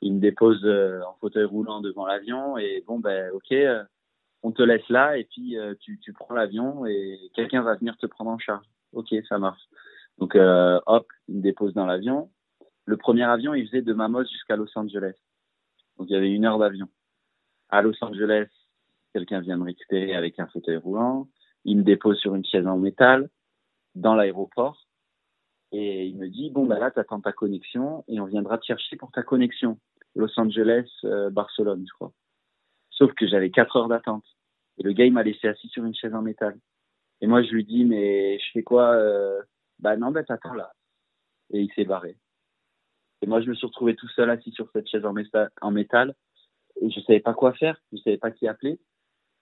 Ils 0.00 0.14
me 0.14 0.20
déposent 0.20 0.66
en 1.06 1.14
fauteuil 1.20 1.44
roulant 1.44 1.80
devant 1.80 2.06
l'avion. 2.06 2.58
Et 2.58 2.82
bon, 2.86 2.98
ben, 2.98 3.30
ok, 3.32 3.54
on 4.42 4.50
te 4.50 4.62
laisse 4.62 4.88
là. 4.88 5.16
Et 5.16 5.24
puis, 5.24 5.56
tu, 5.80 6.00
tu 6.00 6.12
prends 6.12 6.34
l'avion 6.34 6.86
et 6.86 7.30
quelqu'un 7.34 7.62
va 7.62 7.76
venir 7.76 7.96
te 7.98 8.06
prendre 8.06 8.30
en 8.30 8.38
charge. 8.38 8.66
Ok, 8.92 9.14
ça 9.28 9.38
marche. 9.38 9.62
Donc, 10.18 10.34
hop, 10.34 11.06
ils 11.28 11.36
me 11.36 11.42
déposent 11.42 11.74
dans 11.74 11.86
l'avion 11.86 12.30
le 12.84 12.96
premier 12.96 13.24
avion, 13.24 13.54
il 13.54 13.66
faisait 13.66 13.82
de 13.82 13.92
Mamos 13.92 14.24
jusqu'à 14.24 14.56
Los 14.56 14.76
Angeles. 14.76 15.14
Donc 15.96 16.08
il 16.10 16.14
y 16.14 16.16
avait 16.16 16.30
une 16.30 16.44
heure 16.44 16.58
d'avion. 16.58 16.88
À 17.68 17.82
Los 17.82 17.94
Angeles, 18.02 18.48
quelqu'un 19.12 19.40
vient 19.40 19.56
me 19.56 19.64
récupérer 19.64 20.14
avec 20.14 20.38
un 20.38 20.46
fauteuil 20.48 20.76
roulant. 20.76 21.28
Il 21.64 21.78
me 21.78 21.82
dépose 21.82 22.18
sur 22.18 22.34
une 22.34 22.44
chaise 22.44 22.66
en 22.66 22.78
métal 22.78 23.30
dans 23.94 24.14
l'aéroport. 24.14 24.88
Et 25.72 26.06
il 26.06 26.18
me 26.18 26.28
dit, 26.28 26.50
bon, 26.50 26.66
bah 26.66 26.78
là, 26.78 26.90
t'attends 26.90 27.20
ta 27.20 27.32
connexion 27.32 28.04
et 28.06 28.20
on 28.20 28.26
viendra 28.26 28.58
te 28.58 28.64
chercher 28.66 28.96
pour 28.96 29.10
ta 29.10 29.22
connexion. 29.22 29.78
Los 30.14 30.38
Angeles, 30.38 30.88
euh, 31.04 31.30
Barcelone, 31.30 31.84
je 31.88 31.94
crois. 31.94 32.12
Sauf 32.90 33.12
que 33.14 33.26
j'avais 33.26 33.50
quatre 33.50 33.76
heures 33.76 33.88
d'attente. 33.88 34.24
Et 34.78 34.82
le 34.82 34.92
gars, 34.92 35.06
il 35.06 35.12
m'a 35.12 35.22
laissé 35.22 35.48
assis 35.48 35.68
sur 35.68 35.84
une 35.84 35.94
chaise 35.94 36.14
en 36.14 36.20
métal. 36.20 36.58
Et 37.22 37.26
moi, 37.26 37.42
je 37.42 37.50
lui 37.52 37.64
dis, 37.64 37.84
mais 37.84 38.38
je 38.38 38.44
fais 38.52 38.62
quoi 38.62 38.92
euh... 38.92 39.40
Bah 39.78 39.96
non, 39.96 40.10
bah 40.10 40.22
t'attends 40.22 40.54
là. 40.54 40.72
Et 41.50 41.60
il 41.60 41.72
s'est 41.72 41.84
barré. 41.84 42.16
Et 43.22 43.26
moi, 43.26 43.40
je 43.40 43.48
me 43.48 43.54
suis 43.54 43.66
retrouvé 43.66 43.94
tout 43.94 44.08
seul 44.08 44.28
assis 44.30 44.50
sur 44.52 44.68
cette 44.72 44.88
chaise 44.88 45.04
en, 45.04 45.12
métal, 45.70 46.14
et 46.80 46.90
je 46.90 47.00
savais 47.00 47.20
pas 47.20 47.34
quoi 47.34 47.52
faire, 47.52 47.80
je 47.92 47.98
savais 47.98 48.18
pas 48.18 48.32
qui 48.32 48.48
appeler. 48.48 48.80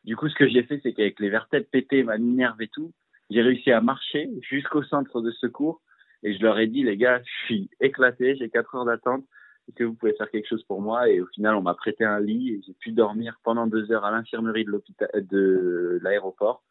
Du 0.05 0.17
coup, 0.17 0.29
ce 0.29 0.35
que 0.35 0.49
j'ai 0.49 0.63
fait, 0.63 0.81
c'est 0.83 0.93
qu'avec 0.93 1.19
les 1.19 1.31
vertèbres 1.31 1.69
pétées, 1.71 2.03
ma 2.03 2.19
minerve 2.19 2.61
et 2.61 2.69
tout, 2.69 2.93
j'ai 3.31 3.43
réussi 3.43 3.71
à 3.71 3.81
marcher 3.81 4.31
jusqu'au 4.43 4.83
centre 4.83 5.23
de 5.23 5.31
secours 5.31 5.81
et 6.23 6.35
je 6.35 6.43
leur 6.43 6.59
ai 6.59 6.67
dit, 6.67 6.83
les 6.83 6.97
gars, 6.97 7.23
je 7.23 7.45
suis 7.47 7.71
éclaté, 7.81 8.37
j'ai 8.37 8.51
quatre 8.51 8.75
heures 8.75 8.85
d'attente, 8.85 9.25
est-ce 9.69 9.77
que 9.77 9.85
vous 9.85 9.95
pouvez 9.95 10.15
faire 10.15 10.31
quelque 10.31 10.49
chose 10.49 10.65
pour 10.65 10.81
moi? 10.81 11.09
Et 11.09 11.21
au 11.21 11.27
final, 11.27 11.55
on 11.55 11.63
m'a 11.63 11.75
prêté 11.75 12.05
un 12.05 12.21
lit 12.21 12.55
et 12.55 12.61
j'ai 12.67 12.75
pu 12.75 12.93
dormir 12.93 13.39
pendant 13.45 13.67
deux 13.67 13.93
heures 13.93 14.05
à 14.05 14.11
l'infirmerie 14.11 14.65
de 14.65 14.71
l'hôpital, 14.71 15.09
de 15.15 16.01
l'aéroport. 16.03 16.63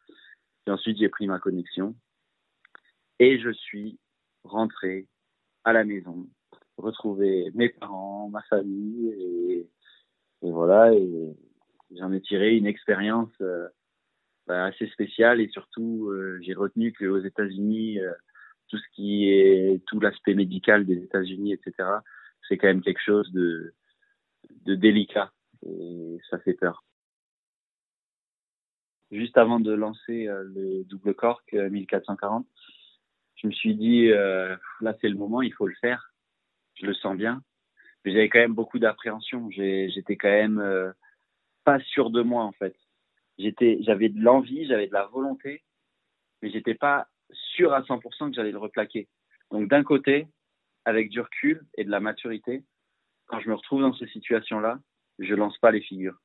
Et 0.66 0.70
ensuite, 0.70 0.98
j'ai 0.98 1.08
pris 1.08 1.26
ma 1.26 1.38
connexion 1.38 1.94
et 3.18 3.38
je 3.38 3.50
suis 3.50 3.98
rentré 4.44 5.06
à 5.64 5.72
la 5.72 5.84
maison 5.84 6.26
retrouver 6.80 7.50
mes 7.54 7.68
parents, 7.68 8.28
ma 8.30 8.42
famille 8.42 9.08
et, 9.08 9.68
voilà. 10.42 10.92
Et 10.94 11.36
j'en 11.98 12.12
ai 12.12 12.20
tiré 12.20 12.56
une 12.56 12.66
expérience 12.66 13.30
euh, 13.40 13.68
bah, 14.46 14.64
assez 14.64 14.86
spéciale 14.88 15.40
et 15.40 15.48
surtout 15.48 16.08
euh, 16.08 16.38
j'ai 16.42 16.54
retenu 16.54 16.92
qu'aux 16.92 17.20
États-Unis, 17.20 18.00
euh, 18.00 18.12
tout 18.70 18.78
ce 18.78 18.88
qui 18.94 19.28
est 19.28 19.84
tout 19.86 20.00
l'aspect 20.00 20.34
médical 20.34 20.86
des 20.86 21.02
États-Unis, 21.02 21.52
etc. 21.52 21.88
C'est 22.48 22.56
quand 22.56 22.68
même 22.68 22.82
quelque 22.82 23.02
chose 23.02 23.30
de, 23.32 23.74
de 24.64 24.74
délicat 24.74 25.32
et 25.66 26.18
ça 26.30 26.38
fait 26.38 26.54
peur. 26.54 26.84
Juste 29.10 29.36
avant 29.36 29.60
de 29.60 29.72
lancer 29.72 30.26
le 30.26 30.84
double 30.84 31.14
cork 31.14 31.52
1440, 31.52 32.46
je 33.36 33.46
me 33.48 33.52
suis 33.52 33.74
dit 33.74 34.08
là 34.08 34.96
c'est 35.00 35.08
le 35.08 35.16
moment, 35.16 35.42
il 35.42 35.52
faut 35.52 35.66
le 35.66 35.74
faire 35.80 36.10
je 36.80 36.86
le 36.86 36.94
sens 36.94 37.16
bien. 37.16 37.42
Mais 38.04 38.12
j'avais 38.12 38.28
quand 38.28 38.38
même 38.38 38.54
beaucoup 38.54 38.78
d'appréhension. 38.78 39.50
J'étais 39.50 40.16
quand 40.16 40.28
même 40.28 40.58
euh, 40.58 40.92
pas 41.64 41.78
sûr 41.80 42.10
de 42.10 42.22
moi 42.22 42.44
en 42.44 42.52
fait. 42.52 42.74
J'étais, 43.38 43.78
j'avais 43.82 44.08
de 44.08 44.20
l'envie, 44.20 44.66
j'avais 44.66 44.86
de 44.86 44.92
la 44.92 45.06
volonté, 45.06 45.62
mais 46.42 46.50
j'étais 46.50 46.74
pas 46.74 47.08
sûr 47.32 47.72
à 47.72 47.82
100% 47.82 48.30
que 48.30 48.34
j'allais 48.34 48.52
le 48.52 48.58
replaquer. 48.58 49.08
Donc 49.50 49.68
d'un 49.68 49.82
côté, 49.82 50.28
avec 50.84 51.10
du 51.10 51.20
recul 51.20 51.62
et 51.76 51.84
de 51.84 51.90
la 51.90 52.00
maturité, 52.00 52.64
quand 53.26 53.40
je 53.40 53.48
me 53.48 53.54
retrouve 53.54 53.82
dans 53.82 53.94
ces 53.94 54.06
situations-là, 54.08 54.78
je 55.18 55.34
lance 55.34 55.58
pas 55.58 55.70
les 55.70 55.80
figures. 55.80 56.18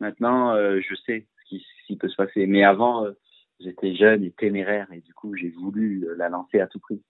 Maintenant, 0.00 0.54
euh, 0.54 0.80
je 0.80 0.94
sais 0.94 1.26
ce 1.38 1.48
qui, 1.48 1.66
ce 1.80 1.86
qui, 1.86 1.96
peut 1.96 2.08
se 2.08 2.16
passer. 2.16 2.46
Mais 2.46 2.64
avant, 2.64 3.04
euh, 3.06 3.12
j'étais 3.60 3.94
jeune 3.94 4.24
et 4.24 4.32
téméraire 4.32 4.90
et 4.92 5.00
du 5.00 5.14
coup, 5.14 5.34
j'ai 5.36 5.50
voulu 5.50 6.06
la 6.16 6.28
lancer 6.28 6.60
à 6.60 6.66
tout 6.66 6.80
prix 6.80 7.02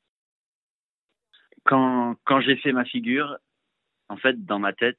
quand, 1.65 2.17
quand 2.25 2.41
j'ai 2.41 2.57
fait 2.57 2.73
ma 2.73 2.85
figure, 2.85 3.39
en 4.09 4.17
fait, 4.17 4.45
dans 4.45 4.59
ma 4.59 4.73
tête, 4.73 4.99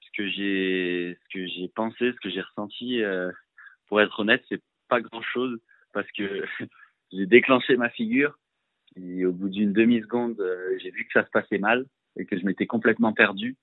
ce 0.00 0.10
que 0.16 0.28
j'ai, 0.28 1.18
ce 1.22 1.34
que 1.34 1.46
j'ai 1.46 1.68
pensé, 1.68 2.12
ce 2.12 2.20
que 2.20 2.30
j'ai 2.30 2.40
ressenti, 2.40 3.02
euh, 3.02 3.30
pour 3.86 4.00
être 4.00 4.20
honnête, 4.20 4.44
c'est 4.48 4.62
pas 4.88 5.00
grand 5.00 5.22
chose 5.22 5.60
parce 5.92 6.10
que 6.12 6.44
j'ai 7.16 7.26
déclenché 7.26 7.76
ma 7.76 7.88
figure 7.88 8.38
et 8.96 9.26
au 9.26 9.32
bout 9.32 9.48
d'une 9.48 9.72
demi 9.72 10.00
seconde, 10.00 10.40
euh, 10.40 10.76
j'ai 10.78 10.90
vu 10.90 11.04
que 11.04 11.12
ça 11.12 11.24
se 11.24 11.30
passait 11.30 11.58
mal 11.58 11.86
et 12.16 12.24
que 12.24 12.38
je 12.38 12.44
m'étais 12.44 12.66
complètement 12.66 13.12
perdu. 13.12 13.56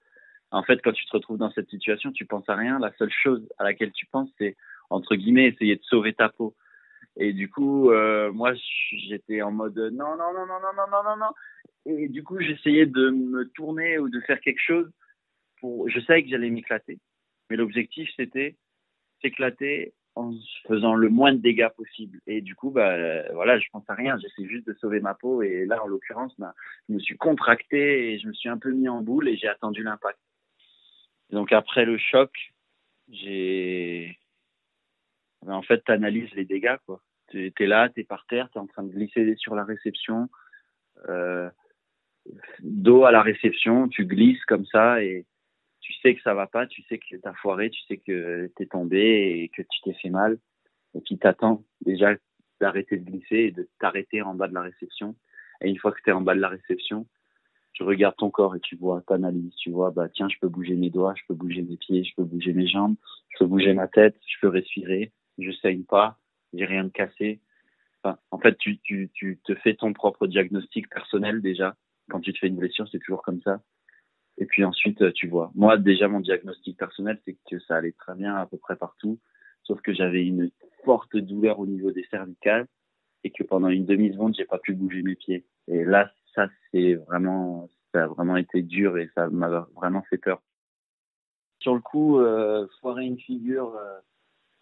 En 0.51 0.63
fait, 0.63 0.79
quand 0.83 0.91
tu 0.91 1.05
te 1.05 1.11
retrouves 1.11 1.39
dans 1.39 1.51
cette 1.51 1.69
situation, 1.69 2.11
tu 2.11 2.25
penses 2.25 2.47
à 2.47 2.55
rien. 2.55 2.77
La 2.79 2.93
seule 2.97 3.11
chose 3.11 3.47
à 3.57 3.63
laquelle 3.63 3.91
tu 3.91 4.05
penses, 4.05 4.29
c'est 4.37 4.55
entre 4.89 5.15
guillemets 5.15 5.47
essayer 5.47 5.75
de 5.75 5.83
sauver 5.83 6.13
ta 6.13 6.29
peau. 6.29 6.55
Et 7.17 7.33
du 7.33 7.49
coup, 7.49 7.89
euh, 7.91 8.31
moi, 8.31 8.53
j'étais 9.07 9.41
en 9.41 9.51
mode 9.51 9.77
non, 9.77 10.15
non, 10.15 10.33
non, 10.33 10.45
non, 10.45 10.59
non, 10.59 10.73
non, 10.75 10.87
non, 10.91 11.03
non, 11.03 11.17
non. 11.17 11.31
Et 11.85 12.07
du 12.07 12.23
coup, 12.23 12.39
j'essayais 12.39 12.85
de 12.85 13.09
me 13.09 13.49
tourner 13.49 13.97
ou 13.97 14.09
de 14.09 14.19
faire 14.21 14.39
quelque 14.39 14.61
chose. 14.61 14.89
Je 15.63 15.99
savais 16.01 16.23
que 16.23 16.29
j'allais 16.29 16.49
m'éclater, 16.49 16.99
mais 17.49 17.55
l'objectif 17.55 18.09
c'était 18.17 18.57
s'éclater 19.21 19.93
en 20.15 20.34
faisant 20.67 20.95
le 20.95 21.10
moins 21.10 21.34
de 21.34 21.39
dégâts 21.39 21.69
possible. 21.69 22.19
Et 22.28 22.41
du 22.41 22.56
coup, 22.56 22.69
bah, 22.69 23.32
voilà, 23.34 23.60
je 23.60 23.67
pense 23.71 23.84
à 23.89 23.93
rien. 23.93 24.17
J'essaie 24.17 24.47
juste 24.47 24.67
de 24.67 24.73
sauver 24.73 24.99
ma 24.99 25.13
peau. 25.13 25.41
Et 25.41 25.65
là, 25.65 25.84
en 25.84 25.88
l'occurrence, 25.88 26.34
bah, 26.38 26.54
je 26.88 26.93
me 26.93 26.99
suis 26.99 27.17
contracté 27.17 28.13
et 28.13 28.19
je 28.19 28.28
me 28.28 28.34
suis 28.34 28.49
un 28.49 28.58
peu 28.58 28.71
mis 28.71 28.89
en 28.89 29.02
boule 29.02 29.28
et 29.28 29.38
j'ai 29.38 29.47
attendu 29.47 29.84
l'impact. 29.84 30.19
Donc 31.32 31.52
après 31.52 31.86
le 31.86 31.97
choc, 31.97 32.32
j'ai, 33.10 34.19
bah, 35.41 35.56
en 35.56 35.63
fait, 35.63 35.84
tu 35.84 35.91
analyses 35.91 36.34
les 36.36 36.45
dégâts, 36.45 36.78
quoi. 36.86 37.02
Tu 37.30 37.52
es 37.58 37.65
là, 37.65 37.89
tu 37.89 38.02
es 38.02 38.04
par 38.04 38.26
terre, 38.28 38.49
tu 38.52 38.60
es 38.60 38.62
en 38.62 38.67
train 38.67 38.84
de 38.84 38.91
glisser 38.91 39.36
sur 39.38 39.56
la 39.56 39.63
réception, 39.63 40.30
euh, 41.10 41.49
dos 42.60 43.06
à 43.06 43.12
la 43.12 43.21
réception, 43.21 43.88
tu 43.88 44.06
glisses 44.06 44.43
comme 44.45 44.65
ça 44.67 45.04
et 45.04 45.26
tu 45.84 45.93
sais 46.02 46.15
que 46.15 46.22
ça 46.22 46.34
va 46.34 46.48
pas, 46.48 46.65
tu 46.65 46.82
sais 46.84 46.98
que 46.98 47.17
t'as 47.17 47.34
foiré, 47.34 47.69
tu 47.69 47.82
sais 47.84 47.98
que 47.98 48.50
t'es 48.56 48.65
tombé 48.65 49.41
et 49.43 49.50
que 49.50 49.62
tu 49.62 49.82
t'es 49.84 49.93
fait 49.93 50.10
mal. 50.10 50.39
Et 50.96 51.02
puis 51.02 51.17
t'attends 51.17 51.63
déjà 51.86 52.15
d'arrêter 52.62 52.98
de 52.98 53.04
glisser 53.04 53.36
et 53.36 53.52
de 53.52 53.69
t'arrêter 53.80 54.22
en 54.22 54.34
bas 54.34 54.48
de 54.48 54.54
la 54.54 54.62
réception. 54.62 55.15
Et 55.62 55.69
une 55.69 55.78
fois 55.78 55.91
que 55.91 56.02
t'es 56.04 56.13
en 56.13 56.22
bas 56.22 56.36
de 56.36 56.39
la 56.39 56.48
réception, 56.48 57.06
tu 57.74 57.84
regardes 57.84 58.15
ton 58.15 58.30
corps 58.30 58.56
et 58.56 58.62
tu 58.62 58.78
vois, 58.78 59.04
t'analyses, 59.08 59.56
tu 59.56 59.72
vois, 59.72 59.91
bah 59.91 60.08
tiens, 60.08 60.30
je 60.30 60.38
peux 60.39 60.48
bouger 60.48 60.76
mes 60.76 60.89
doigts, 60.89 61.15
je 61.17 61.24
peux 61.28 61.34
bouger 61.34 61.63
mes 61.63 61.76
pieds, 61.76 62.04
je 62.06 62.15
peux 62.15 62.24
bouger 62.24 62.54
mes 62.54 62.67
jambes, 62.67 62.96
je 63.30 63.39
peux 63.39 63.48
bouger 63.48 63.74
ma 63.74 63.88
tête, 63.88 64.15
je 64.26 64.38
peux 64.39 64.48
respirer, 64.48 65.12
je 65.38 65.52
saigne 65.52 65.84
pas, 65.84 66.17
j'ai 66.54 66.65
rien 66.65 66.86
de 66.86 66.89
cassé. 66.89 67.41
En 68.32 68.38
fait, 68.38 68.58
tu, 68.58 68.80
tu, 68.80 69.10
tu 69.13 69.39
te 69.43 69.56
fais 69.56 69.76
ton 69.76 69.93
propre 69.93 70.28
diagnostic 70.28 70.89
personnel 70.89 71.41
déjà. 71.41 71.76
Quand 72.10 72.19
tu 72.19 72.34
te 72.34 72.39
fais 72.39 72.48
une 72.48 72.58
blessure, 72.58 72.88
c'est 72.91 73.00
toujours 73.00 73.24
comme 73.24 73.41
ça. 73.41 73.62
Et 74.38 74.46
puis 74.46 74.63
ensuite, 74.63 75.02
euh, 75.02 75.12
tu 75.13 75.28
vois. 75.28 75.52
Moi, 75.56 75.78
déjà, 75.78 76.08
mon 76.08 76.19
diagnostic 76.19 76.78
personnel, 76.78 77.19
c'est 77.26 77.38
que 77.50 77.60
ça 77.60 77.76
allait 77.76 77.91
très 77.93 78.15
bien 78.15 78.36
à 78.36 78.46
peu 78.46 78.58
près 78.58 78.76
partout, 78.76 79.19
sauf 79.63 79.80
que 79.82 79.93
j'avais 79.93 80.26
une 80.26 80.52
forte 80.84 81.15
douleur 81.15 81.60
au 81.60 81.67
niveau 81.67 81.91
des 81.91 82.06
cervicales 82.10 82.67
et 83.24 83.32
que 83.32 83.43
pendant 83.43 83.69
une 83.69 83.86
demi-seconde, 83.86 84.36
j'ai 84.36 84.46
pas 84.46 84.60
pu 84.60 84.74
bouger 84.74 85.02
mes 85.02 85.15
pieds. 85.15 85.46
Et 85.67 85.84
là, 85.86 86.12
ça, 86.36 86.48
c'est 86.72 86.96
vraiment, 86.96 87.69
ça 87.93 88.04
a 88.04 88.08
vraiment 88.08 88.38
été 88.38 88.62
dur 88.62 88.98
et 88.98 89.10
ça 89.15 89.30
m'a 89.30 89.67
vraiment 89.76 90.02
fait 90.10 90.17
peur. 90.17 90.41
Sur 91.60 91.76
le 91.76 91.82
coup, 91.82 92.19
euh, 92.19 92.67
foirer 92.82 93.06
une 93.06 93.19
figure, 93.19 93.76
euh, 93.76 94.00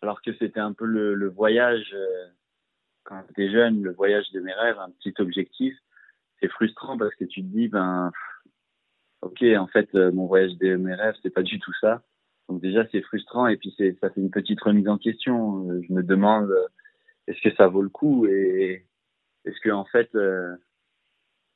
alors 0.01 0.21
que 0.21 0.33
c'était 0.35 0.59
un 0.59 0.73
peu 0.73 0.85
le, 0.85 1.15
le 1.15 1.29
voyage, 1.29 1.91
euh, 1.93 2.27
quand 3.03 3.23
j'étais 3.27 3.51
jeune, 3.51 3.81
le 3.81 3.93
voyage 3.93 4.29
de 4.31 4.39
mes 4.39 4.53
rêves, 4.53 4.77
un 4.77 4.91
petit 4.91 5.13
objectif, 5.19 5.75
c'est 6.39 6.49
frustrant 6.49 6.97
parce 6.97 7.15
que 7.15 7.25
tu 7.25 7.41
te 7.41 7.47
dis, 7.47 7.67
ben, 7.67 8.11
ok, 9.21 9.43
en 9.57 9.67
fait, 9.67 9.93
euh, 9.95 10.11
mon 10.11 10.27
voyage 10.27 10.55
de 10.57 10.75
mes 10.75 10.93
rêves, 10.93 11.15
c'est 11.21 11.33
pas 11.33 11.43
du 11.43 11.59
tout 11.59 11.73
ça. 11.79 12.03
Donc 12.49 12.61
déjà, 12.61 12.85
c'est 12.91 13.01
frustrant 13.01 13.47
et 13.47 13.57
puis 13.57 13.73
c'est, 13.77 13.97
ça 14.01 14.09
fait 14.09 14.21
une 14.21 14.31
petite 14.31 14.61
remise 14.61 14.87
en 14.87 14.97
question. 14.97 15.69
Euh, 15.69 15.81
je 15.87 15.93
me 15.93 16.03
demande, 16.03 16.49
euh, 16.49 16.67
est-ce 17.27 17.41
que 17.41 17.55
ça 17.55 17.67
vaut 17.67 17.81
le 17.81 17.89
coup 17.89 18.25
et 18.27 18.85
est-ce 19.45 19.59
que 19.61 19.69
en 19.69 19.85
fait, 19.85 20.09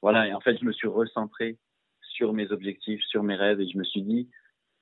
voilà, 0.01 0.27
et 0.27 0.33
en 0.33 0.39
fait, 0.39 0.57
je 0.57 0.65
me 0.65 0.71
suis 0.71 0.87
recentré 0.87 1.57
sur 2.01 2.33
mes 2.33 2.51
objectifs, 2.51 3.01
sur 3.03 3.23
mes 3.23 3.35
rêves 3.35 3.59
et 3.59 3.67
je 3.67 3.77
me 3.77 3.83
suis 3.83 4.01
dit, 4.03 4.29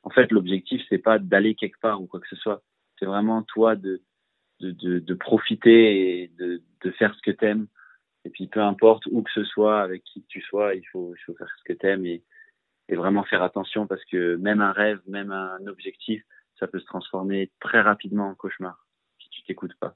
en 0.03 0.09
fait, 0.09 0.31
l'objectif, 0.31 0.81
c'est 0.89 0.97
pas 0.99 1.19
d'aller 1.19 1.55
quelque 1.55 1.79
part 1.79 2.01
ou 2.01 2.07
quoi 2.07 2.19
que 2.19 2.27
ce 2.27 2.35
soit. 2.35 2.61
C'est 2.99 3.05
vraiment 3.05 3.41
toi 3.43 3.75
de, 3.75 4.01
de, 4.59 4.71
de, 4.71 4.99
de 4.99 5.13
profiter 5.13 6.21
et 6.23 6.27
de, 6.39 6.61
de 6.81 6.91
faire 6.91 7.15
ce 7.15 7.21
que 7.21 7.31
t'aimes. 7.31 7.67
Et 8.25 8.29
puis 8.29 8.47
peu 8.47 8.61
importe 8.61 9.05
où 9.07 9.21
que 9.21 9.31
ce 9.31 9.43
soit, 9.43 9.81
avec 9.81 10.03
qui 10.03 10.21
que 10.21 10.27
tu 10.27 10.41
sois, 10.41 10.75
il 10.75 10.83
faut, 10.91 11.13
il 11.15 11.23
faut 11.25 11.35
faire 11.35 11.53
ce 11.57 11.63
que 11.63 11.77
t'aimes 11.77 12.05
et 12.05 12.23
et 12.89 12.95
vraiment 12.95 13.23
faire 13.23 13.43
attention 13.43 13.87
parce 13.87 14.03
que 14.05 14.35
même 14.35 14.61
un 14.61 14.71
rêve, 14.71 15.01
même 15.07 15.31
un 15.31 15.65
objectif, 15.67 16.23
ça 16.59 16.67
peut 16.67 16.79
se 16.79 16.85
transformer 16.85 17.51
très 17.59 17.81
rapidement 17.81 18.29
en 18.29 18.35
cauchemar 18.35 18.85
si 19.19 19.29
tu 19.29 19.43
t'écoutes 19.43 19.75
pas. 19.79 19.95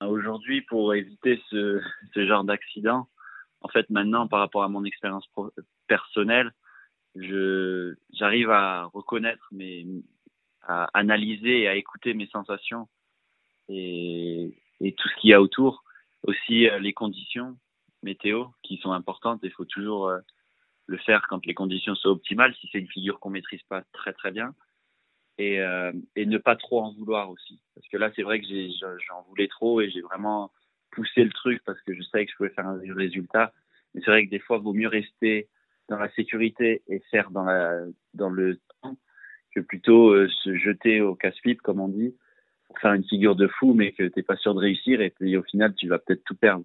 Aujourd'hui, 0.00 0.62
pour 0.62 0.94
éviter 0.94 1.42
ce, 1.50 1.80
ce 2.14 2.26
genre 2.26 2.44
d'accident, 2.44 3.08
en 3.60 3.68
fait, 3.68 3.90
maintenant, 3.90 4.26
par 4.26 4.40
rapport 4.40 4.62
à 4.62 4.68
mon 4.68 4.84
expérience 4.84 5.28
personnelle, 5.86 6.52
je, 7.16 7.94
j'arrive 8.12 8.50
à 8.50 8.84
reconnaître 8.84 9.46
mes, 9.52 9.86
à 10.62 10.88
analyser 10.94 11.60
et 11.60 11.68
à 11.68 11.74
écouter 11.74 12.14
mes 12.14 12.28
sensations 12.28 12.88
et, 13.68 14.56
et 14.80 14.94
tout 14.94 15.08
ce 15.08 15.20
qu'il 15.20 15.30
y 15.30 15.34
a 15.34 15.42
autour. 15.42 15.84
Aussi, 16.22 16.68
euh, 16.68 16.78
les 16.78 16.92
conditions 16.92 17.58
météo 18.02 18.46
qui 18.62 18.78
sont 18.78 18.92
importantes. 18.92 19.40
Il 19.42 19.52
faut 19.52 19.64
toujours 19.64 20.08
euh, 20.08 20.20
le 20.90 20.98
faire 20.98 21.24
quand 21.28 21.46
les 21.46 21.54
conditions 21.54 21.94
sont 21.94 22.08
optimales, 22.08 22.54
si 22.60 22.68
c'est 22.70 22.80
une 22.80 22.88
figure 22.88 23.20
qu'on 23.20 23.30
maîtrise 23.30 23.62
pas 23.68 23.82
très 23.92 24.12
très 24.12 24.32
bien. 24.32 24.54
Et, 25.38 25.60
euh, 25.60 25.92
et 26.16 26.26
ne 26.26 26.36
pas 26.36 26.56
trop 26.56 26.82
en 26.82 26.92
vouloir 26.92 27.30
aussi. 27.30 27.62
Parce 27.74 27.88
que 27.88 27.96
là, 27.96 28.10
c'est 28.14 28.22
vrai 28.22 28.40
que 28.40 28.46
j'en 28.46 29.22
voulais 29.28 29.48
trop 29.48 29.80
et 29.80 29.88
j'ai 29.88 30.02
vraiment 30.02 30.50
poussé 30.90 31.24
le 31.24 31.30
truc 31.30 31.62
parce 31.64 31.80
que 31.82 31.94
je 31.94 32.02
savais 32.02 32.26
que 32.26 32.32
je 32.32 32.36
pouvais 32.36 32.50
faire 32.50 32.66
un 32.66 32.78
résultat. 32.94 33.52
Mais 33.94 34.02
c'est 34.04 34.10
vrai 34.10 34.26
que 34.26 34.30
des 34.30 34.40
fois, 34.40 34.58
il 34.58 34.64
vaut 34.64 34.74
mieux 34.74 34.88
rester 34.88 35.48
dans 35.88 35.96
la 35.96 36.10
sécurité 36.10 36.82
et 36.88 37.00
faire 37.10 37.30
dans, 37.30 37.44
la, 37.44 37.84
dans 38.12 38.28
le 38.28 38.60
temps 38.82 38.96
que 39.54 39.60
plutôt 39.60 40.10
euh, 40.10 40.28
se 40.42 40.56
jeter 40.56 41.00
au 41.00 41.14
casse-pipe, 41.14 41.62
comme 41.62 41.80
on 41.80 41.88
dit, 41.88 42.14
pour 42.66 42.78
faire 42.78 42.92
une 42.92 43.04
figure 43.04 43.36
de 43.36 43.46
fou, 43.46 43.72
mais 43.72 43.92
que 43.92 44.02
t'es 44.08 44.22
pas 44.22 44.36
sûr 44.36 44.54
de 44.54 44.60
réussir 44.60 45.00
et 45.00 45.10
puis 45.10 45.36
au 45.36 45.42
final, 45.44 45.74
tu 45.74 45.88
vas 45.88 45.98
peut-être 45.98 46.24
tout 46.24 46.36
perdre. 46.36 46.64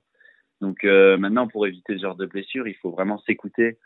Donc 0.59 0.83
euh, 0.83 1.17
maintenant, 1.17 1.47
pour 1.47 1.65
éviter 1.65 1.93
ce 1.93 2.01
genre 2.01 2.15
de 2.15 2.25
blessure, 2.25 2.67
il 2.67 2.75
faut 2.75 2.91
vraiment 2.91 3.19
s'écouter, 3.19 3.77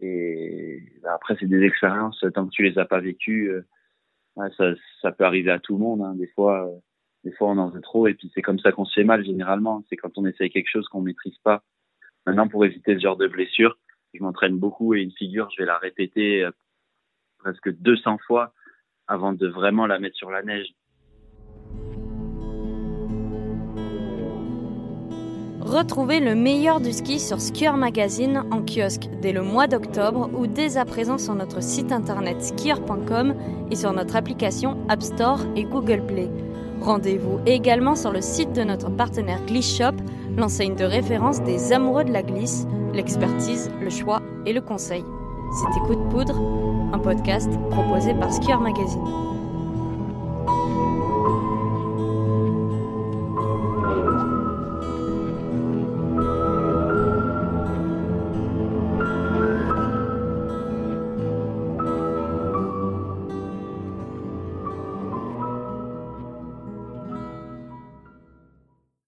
et 0.00 0.82
bah, 1.02 1.14
après, 1.14 1.36
c'est 1.38 1.46
des 1.46 1.62
expériences, 1.62 2.24
tant 2.34 2.46
que 2.46 2.50
tu 2.50 2.62
les 2.62 2.78
as 2.78 2.84
pas 2.84 3.00
vécues, 3.00 3.50
euh, 3.50 3.62
ça, 4.56 4.72
ça, 5.02 5.12
peut 5.12 5.24
arriver 5.24 5.50
à 5.50 5.58
tout 5.58 5.74
le 5.74 5.80
monde. 5.80 6.02
Hein. 6.02 6.14
Des 6.14 6.28
fois, 6.28 6.66
euh, 6.66 6.78
des 7.24 7.32
fois, 7.32 7.48
on 7.48 7.58
en 7.58 7.68
veut 7.68 7.82
trop, 7.82 8.06
et 8.06 8.14
puis 8.14 8.30
c'est 8.34 8.42
comme 8.42 8.58
ça 8.58 8.72
qu'on 8.72 8.86
se 8.86 8.94
fait 8.94 9.04
mal 9.04 9.24
généralement. 9.24 9.84
C'est 9.88 9.96
quand 9.96 10.16
on 10.16 10.24
essaye 10.26 10.50
quelque 10.50 10.70
chose 10.70 10.88
qu'on 10.88 11.02
maîtrise 11.02 11.36
pas. 11.44 11.62
Maintenant, 12.26 12.48
pour 12.48 12.64
éviter 12.64 12.94
ce 12.94 13.00
genre 13.00 13.16
de 13.16 13.28
blessure, 13.28 13.76
je 14.14 14.22
m'entraîne 14.22 14.58
beaucoup 14.58 14.94
et 14.94 15.02
une 15.02 15.12
figure, 15.12 15.50
je 15.50 15.62
vais 15.62 15.66
la 15.66 15.78
répéter 15.78 16.44
euh, 16.44 16.50
presque 17.38 17.70
200 17.70 18.18
fois 18.26 18.54
avant 19.06 19.32
de 19.32 19.46
vraiment 19.46 19.86
la 19.86 19.98
mettre 19.98 20.16
sur 20.16 20.30
la 20.30 20.42
neige. 20.42 20.68
Retrouvez 25.70 26.18
le 26.18 26.34
meilleur 26.34 26.80
du 26.80 26.92
ski 26.92 27.20
sur 27.20 27.40
Skier 27.40 27.70
Magazine 27.70 28.42
en 28.50 28.60
kiosque 28.60 29.08
dès 29.22 29.30
le 29.30 29.42
mois 29.42 29.68
d'octobre 29.68 30.28
ou 30.36 30.48
dès 30.48 30.76
à 30.76 30.84
présent 30.84 31.16
sur 31.16 31.32
notre 31.36 31.62
site 31.62 31.92
internet 31.92 32.42
skier.com 32.42 33.36
et 33.70 33.76
sur 33.76 33.92
notre 33.92 34.16
application 34.16 34.76
App 34.88 35.00
Store 35.00 35.38
et 35.54 35.62
Google 35.62 36.04
Play. 36.04 36.28
Rendez-vous 36.80 37.38
également 37.46 37.94
sur 37.94 38.10
le 38.10 38.20
site 38.20 38.52
de 38.52 38.62
notre 38.62 38.90
partenaire 38.90 39.46
Glisse 39.46 39.76
Shop, 39.76 39.94
l'enseigne 40.36 40.74
de 40.74 40.84
référence 40.84 41.40
des 41.42 41.72
amoureux 41.72 42.02
de 42.02 42.12
la 42.12 42.24
glisse, 42.24 42.66
l'expertise, 42.92 43.70
le 43.80 43.90
choix 43.90 44.20
et 44.46 44.52
le 44.52 44.62
conseil. 44.62 45.04
C'était 45.52 45.86
Coup 45.86 45.94
de 45.94 46.08
poudre, 46.10 46.36
un 46.92 46.98
podcast 46.98 47.48
proposé 47.70 48.12
par 48.14 48.32
Skier 48.32 48.56
Magazine. 48.56 49.39